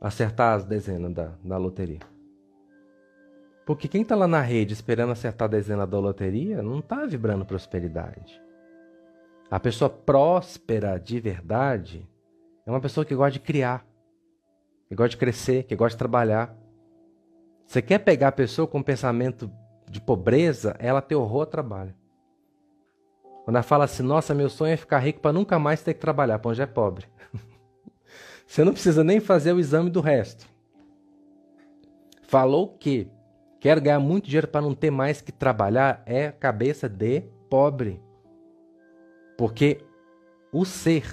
acertar 0.00 0.56
as 0.56 0.64
dezenas 0.64 1.12
da, 1.12 1.34
da 1.44 1.58
loteria? 1.58 2.11
Porque 3.64 3.86
quem 3.86 4.02
está 4.02 4.16
lá 4.16 4.26
na 4.26 4.40
rede 4.40 4.72
esperando 4.72 5.12
acertar 5.12 5.46
a 5.46 5.50
dezena 5.50 5.86
da 5.86 5.98
loteria 5.98 6.62
não 6.62 6.80
está 6.80 7.04
vibrando 7.06 7.44
prosperidade. 7.44 8.40
A 9.50 9.60
pessoa 9.60 9.88
próspera 9.88 10.98
de 10.98 11.20
verdade 11.20 12.08
é 12.66 12.70
uma 12.70 12.80
pessoa 12.80 13.04
que 13.04 13.14
gosta 13.14 13.32
de 13.32 13.40
criar, 13.40 13.86
que 14.88 14.94
gosta 14.94 15.10
de 15.10 15.16
crescer, 15.16 15.64
que 15.64 15.76
gosta 15.76 15.94
de 15.94 15.98
trabalhar. 15.98 16.56
Você 17.66 17.80
quer 17.80 17.98
pegar 17.98 18.28
a 18.28 18.32
pessoa 18.32 18.66
com 18.66 18.82
pensamento 18.82 19.50
de 19.88 20.00
pobreza, 20.00 20.74
ela 20.78 21.02
tem 21.02 21.16
horror 21.16 21.40
ao 21.40 21.46
trabalho. 21.46 21.94
Quando 23.44 23.56
ela 23.56 23.62
fala 23.62 23.84
assim, 23.84 24.02
nossa, 24.02 24.34
meu 24.34 24.48
sonho 24.48 24.72
é 24.72 24.76
ficar 24.76 24.98
rico 24.98 25.20
para 25.20 25.32
nunca 25.32 25.58
mais 25.58 25.82
ter 25.82 25.94
que 25.94 26.00
trabalhar, 26.00 26.38
pô, 26.38 26.54
já 26.54 26.64
é 26.64 26.66
pobre. 26.66 27.06
Você 28.46 28.64
não 28.64 28.72
precisa 28.72 29.02
nem 29.04 29.20
fazer 29.20 29.52
o 29.52 29.60
exame 29.60 29.90
do 29.90 30.00
resto. 30.00 30.46
falou 32.22 32.76
que 32.78 33.10
quero 33.62 33.80
ganhar 33.80 34.00
muito 34.00 34.24
dinheiro 34.24 34.48
para 34.48 34.60
não 34.60 34.74
ter 34.74 34.90
mais 34.90 35.20
que 35.20 35.30
trabalhar 35.30 36.02
é 36.04 36.32
cabeça 36.32 36.88
de 36.88 37.20
pobre. 37.48 38.02
Porque 39.38 39.78
o 40.52 40.64
ser 40.64 41.06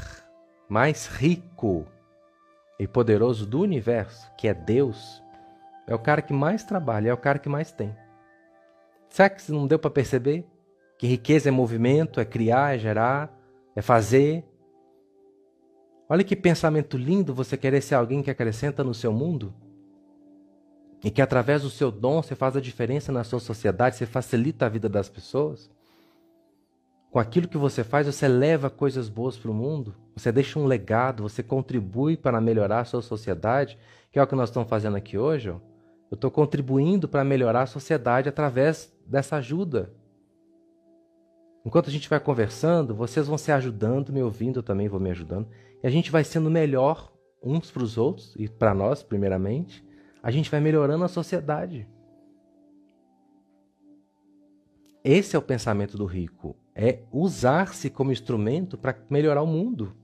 mais 0.67 1.05
rico 1.05 1.85
e 2.79 2.87
poderoso 2.87 3.45
do 3.45 3.61
universo, 3.61 4.31
que 4.35 4.47
é 4.47 4.53
Deus, 4.55 5.23
é 5.85 5.93
o 5.93 5.99
cara 5.99 6.23
que 6.23 6.33
mais 6.33 6.63
trabalha, 6.63 7.09
é 7.09 7.13
o 7.13 7.17
cara 7.17 7.37
que 7.37 7.47
mais 7.47 7.71
tem. 7.71 7.95
Será 9.09 9.29
que 9.29 9.51
não 9.51 9.67
deu 9.67 9.77
para 9.77 9.91
perceber 9.91 10.43
que 10.97 11.05
riqueza 11.05 11.49
é 11.49 11.51
movimento, 11.51 12.19
é 12.19 12.25
criar, 12.25 12.75
é 12.75 12.79
gerar, 12.79 13.31
é 13.75 13.81
fazer? 13.83 14.43
Olha 16.09 16.23
que 16.23 16.35
pensamento 16.35 16.97
lindo 16.97 17.31
você 17.31 17.55
querer 17.55 17.81
ser 17.81 17.93
alguém 17.93 18.23
que 18.23 18.31
acrescenta 18.31 18.83
no 18.83 18.95
seu 18.95 19.13
mundo 19.13 19.53
e 21.03 21.09
que 21.09 21.21
através 21.21 21.61
do 21.61 21.69
seu 21.69 21.91
dom 21.91 22.21
você 22.21 22.35
faz 22.35 22.55
a 22.55 22.61
diferença 22.61 23.11
na 23.11 23.23
sua 23.23 23.39
sociedade, 23.39 23.95
você 23.95 24.05
facilita 24.05 24.65
a 24.65 24.69
vida 24.69 24.89
das 24.89 25.07
pessoas. 25.07 25.69
Com 27.09 27.19
aquilo 27.19 27.47
que 27.47 27.57
você 27.57 27.83
faz, 27.83 28.05
você 28.05 28.27
leva 28.27 28.69
coisas 28.69 29.09
boas 29.09 29.37
para 29.37 29.49
o 29.49 29.53
mundo, 29.53 29.95
você 30.15 30.31
deixa 30.31 30.59
um 30.59 30.65
legado, 30.65 31.23
você 31.23 31.41
contribui 31.41 32.15
para 32.15 32.39
melhorar 32.39 32.81
a 32.81 32.85
sua 32.85 33.01
sociedade, 33.01 33.79
que 34.11 34.19
é 34.19 34.23
o 34.23 34.27
que 34.27 34.35
nós 34.35 34.49
estamos 34.49 34.69
fazendo 34.69 34.97
aqui 34.97 35.17
hoje. 35.17 35.49
Ó. 35.49 35.55
Eu 36.11 36.15
estou 36.15 36.29
contribuindo 36.29 37.07
para 37.07 37.23
melhorar 37.23 37.63
a 37.63 37.67
sociedade 37.67 38.29
através 38.29 38.93
dessa 39.07 39.37
ajuda. 39.37 39.91
Enquanto 41.65 41.89
a 41.89 41.91
gente 41.91 42.09
vai 42.09 42.19
conversando, 42.19 42.95
vocês 42.95 43.27
vão 43.27 43.37
se 43.37 43.51
ajudando, 43.51 44.13
me 44.13 44.21
ouvindo, 44.21 44.59
eu 44.59 44.63
também 44.63 44.87
vou 44.87 44.99
me 44.99 45.11
ajudando. 45.11 45.47
E 45.83 45.87
a 45.87 45.89
gente 45.89 46.11
vai 46.11 46.23
sendo 46.23 46.49
melhor 46.49 47.11
uns 47.43 47.71
para 47.71 47.83
os 47.83 47.97
outros 47.97 48.35
e 48.37 48.47
para 48.47 48.73
nós, 48.73 49.01
primeiramente. 49.01 49.83
A 50.21 50.31
gente 50.31 50.51
vai 50.51 50.59
melhorando 50.59 51.03
a 51.03 51.07
sociedade. 51.07 51.87
Esse 55.03 55.35
é 55.35 55.39
o 55.39 55.41
pensamento 55.41 55.97
do 55.97 56.05
rico, 56.05 56.55
é 56.75 56.99
usar-se 57.11 57.89
como 57.89 58.11
instrumento 58.11 58.77
para 58.77 58.97
melhorar 59.09 59.41
o 59.41 59.47
mundo. 59.47 59.95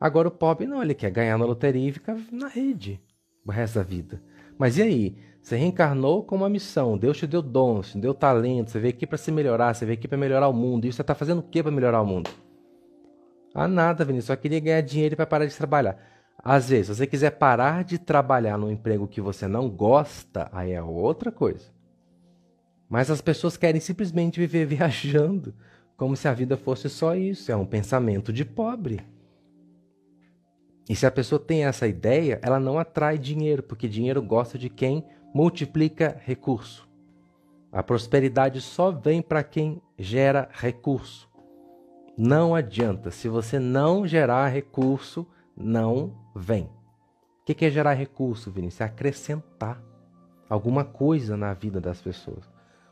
Agora 0.00 0.28
o 0.28 0.32
pobre 0.32 0.66
não, 0.66 0.82
ele 0.82 0.94
quer 0.94 1.10
ganhar 1.10 1.36
na 1.36 1.44
loteria 1.44 1.88
e 1.88 1.92
ficar 1.92 2.16
na 2.30 2.48
rede 2.48 3.00
o 3.44 3.50
resto 3.50 3.76
da 3.76 3.82
vida. 3.82 4.22
Mas 4.56 4.78
e 4.78 4.82
aí? 4.82 5.16
Você 5.42 5.56
reencarnou 5.56 6.22
com 6.22 6.36
uma 6.36 6.48
missão, 6.48 6.96
Deus 6.96 7.18
te 7.18 7.26
deu 7.26 7.42
dons, 7.42 7.90
te 7.90 7.98
deu 7.98 8.14
talento, 8.14 8.70
você 8.70 8.78
veio 8.78 8.94
aqui 8.94 9.04
para 9.04 9.18
se 9.18 9.32
melhorar, 9.32 9.74
você 9.74 9.84
veio 9.84 9.98
aqui 9.98 10.06
para 10.06 10.16
melhorar 10.16 10.46
o 10.46 10.52
mundo. 10.52 10.84
E 10.84 10.92
você 10.92 11.00
está 11.00 11.16
fazendo 11.16 11.40
o 11.40 11.42
que 11.42 11.60
para 11.60 11.72
melhorar 11.72 12.00
o 12.00 12.06
mundo? 12.06 12.30
Ah, 13.52 13.66
nada, 13.66 14.04
Vinícius, 14.04 14.26
só 14.26 14.36
queria 14.36 14.60
ganhar 14.60 14.80
dinheiro 14.82 15.16
para 15.16 15.26
parar 15.26 15.46
de 15.46 15.56
trabalhar. 15.56 15.98
Às 16.44 16.68
vezes, 16.70 16.88
se 16.88 16.96
você 16.96 17.06
quiser 17.06 17.30
parar 17.32 17.84
de 17.84 17.98
trabalhar 17.98 18.58
num 18.58 18.70
emprego 18.70 19.06
que 19.06 19.20
você 19.20 19.46
não 19.46 19.70
gosta, 19.70 20.48
aí 20.52 20.72
é 20.72 20.82
outra 20.82 21.30
coisa. 21.30 21.70
Mas 22.88 23.10
as 23.10 23.20
pessoas 23.20 23.56
querem 23.56 23.80
simplesmente 23.80 24.40
viver 24.40 24.66
viajando, 24.66 25.54
como 25.96 26.16
se 26.16 26.26
a 26.26 26.34
vida 26.34 26.56
fosse 26.56 26.88
só 26.88 27.14
isso. 27.14 27.52
É 27.52 27.56
um 27.56 27.64
pensamento 27.64 28.32
de 28.32 28.44
pobre. 28.44 29.00
E 30.88 30.96
se 30.96 31.06
a 31.06 31.10
pessoa 31.12 31.38
tem 31.38 31.64
essa 31.64 31.86
ideia, 31.86 32.40
ela 32.42 32.58
não 32.58 32.76
atrai 32.78 33.16
dinheiro, 33.18 33.62
porque 33.62 33.86
dinheiro 33.86 34.20
gosta 34.20 34.58
de 34.58 34.68
quem 34.68 35.04
multiplica 35.32 36.20
recurso. 36.24 36.88
A 37.70 37.82
prosperidade 37.82 38.60
só 38.60 38.90
vem 38.90 39.22
para 39.22 39.44
quem 39.44 39.80
gera 39.96 40.48
recurso. 40.52 41.30
Não 42.18 42.54
adianta. 42.54 43.10
Se 43.10 43.28
você 43.28 43.58
não 43.58 44.06
gerar 44.06 44.48
recurso, 44.48 45.26
não 45.56 46.14
vem. 46.34 46.64
O 47.42 47.44
que 47.44 47.64
é 47.64 47.70
gerar 47.70 47.94
recurso, 47.94 48.50
Vinícius? 48.50 48.80
É 48.80 48.84
acrescentar 48.84 49.82
alguma 50.48 50.84
coisa 50.84 51.36
na 51.36 51.52
vida 51.54 51.80
das 51.80 52.00
pessoas. 52.00 52.48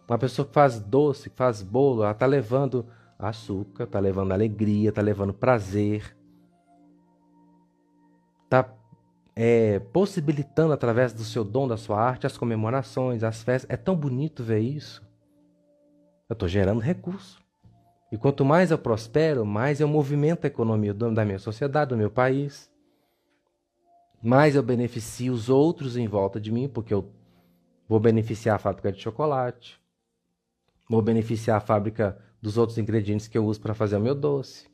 Uma 0.09 0.18
pessoa 0.18 0.46
que 0.46 0.53
faz 0.53 0.81
doce, 0.81 1.31
que 1.31 1.37
faz 1.37 1.62
bolo, 1.62 2.03
ela 2.03 2.11
está 2.12 2.27
levando 2.27 2.87
açúcar, 3.18 3.85
está 3.85 4.01
levando 4.01 4.33
alegria, 4.33 4.88
está 4.88 5.01
levando 5.01 5.33
prazer, 5.33 6.16
está 8.44 8.75
é, 9.37 9.79
possibilitando 9.79 10.73
através 10.73 11.12
do 11.12 11.23
seu 11.23 11.44
dom, 11.44 11.68
da 11.68 11.77
sua 11.77 12.01
arte, 12.01 12.27
as 12.27 12.37
comemorações, 12.37 13.23
as 13.23 13.42
festas. 13.42 13.70
É 13.70 13.77
tão 13.77 13.94
bonito 13.94 14.42
ver 14.42 14.59
isso. 14.59 15.01
Eu 16.29 16.35
estou 16.35 16.49
gerando 16.49 16.81
recurso. 16.81 17.39
E 18.11 18.18
quanto 18.18 18.44
mais 18.44 18.70
eu 18.70 18.79
prospero, 18.79 19.46
mais 19.46 19.81
eu 19.81 19.87
movimento 19.87 20.44
a 20.44 20.49
economia 20.49 20.92
da 20.92 21.25
minha 21.25 21.38
sociedade, 21.38 21.90
do 21.90 21.96
meu 21.96 22.11
país. 22.11 22.70
Mais 24.23 24.57
eu 24.57 24.62
beneficio 24.62 25.33
os 25.33 25.49
outros 25.49 25.96
em 25.96 26.09
volta 26.09 26.40
de 26.40 26.51
mim, 26.51 26.68
porque 26.68 26.92
eu 26.92 27.11
vou 27.88 28.01
beneficiar 28.01 28.57
a 28.57 28.59
fábrica 28.59 28.92
de 28.92 29.01
chocolate, 29.01 29.81
vou 30.88 31.01
beneficiar 31.01 31.57
a 31.57 31.61
fábrica 31.61 32.18
dos 32.42 32.59
outros 32.59 32.79
ingredientes 32.79 33.29
que 33.29 33.38
eu 33.38 33.44
uso 33.44 33.61
para 33.61 33.75
fazer 33.75 33.96
o 33.96 34.01
meu 34.01 34.14
doce. 34.14 34.68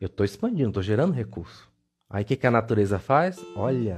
Eu 0.00 0.06
estou 0.06 0.24
expandindo, 0.24 0.68
estou 0.68 0.82
gerando 0.82 1.12
recurso. 1.12 1.70
Aí 2.08 2.22
o 2.22 2.26
que, 2.26 2.36
que 2.36 2.46
a 2.46 2.50
natureza 2.50 2.98
faz? 2.98 3.38
Olha, 3.56 3.96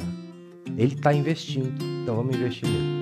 ele 0.77 0.95
está 0.95 1.13
investindo, 1.13 1.85
então 2.03 2.17
vamos 2.17 2.35
investir 2.35 2.69
nele. 2.69 2.98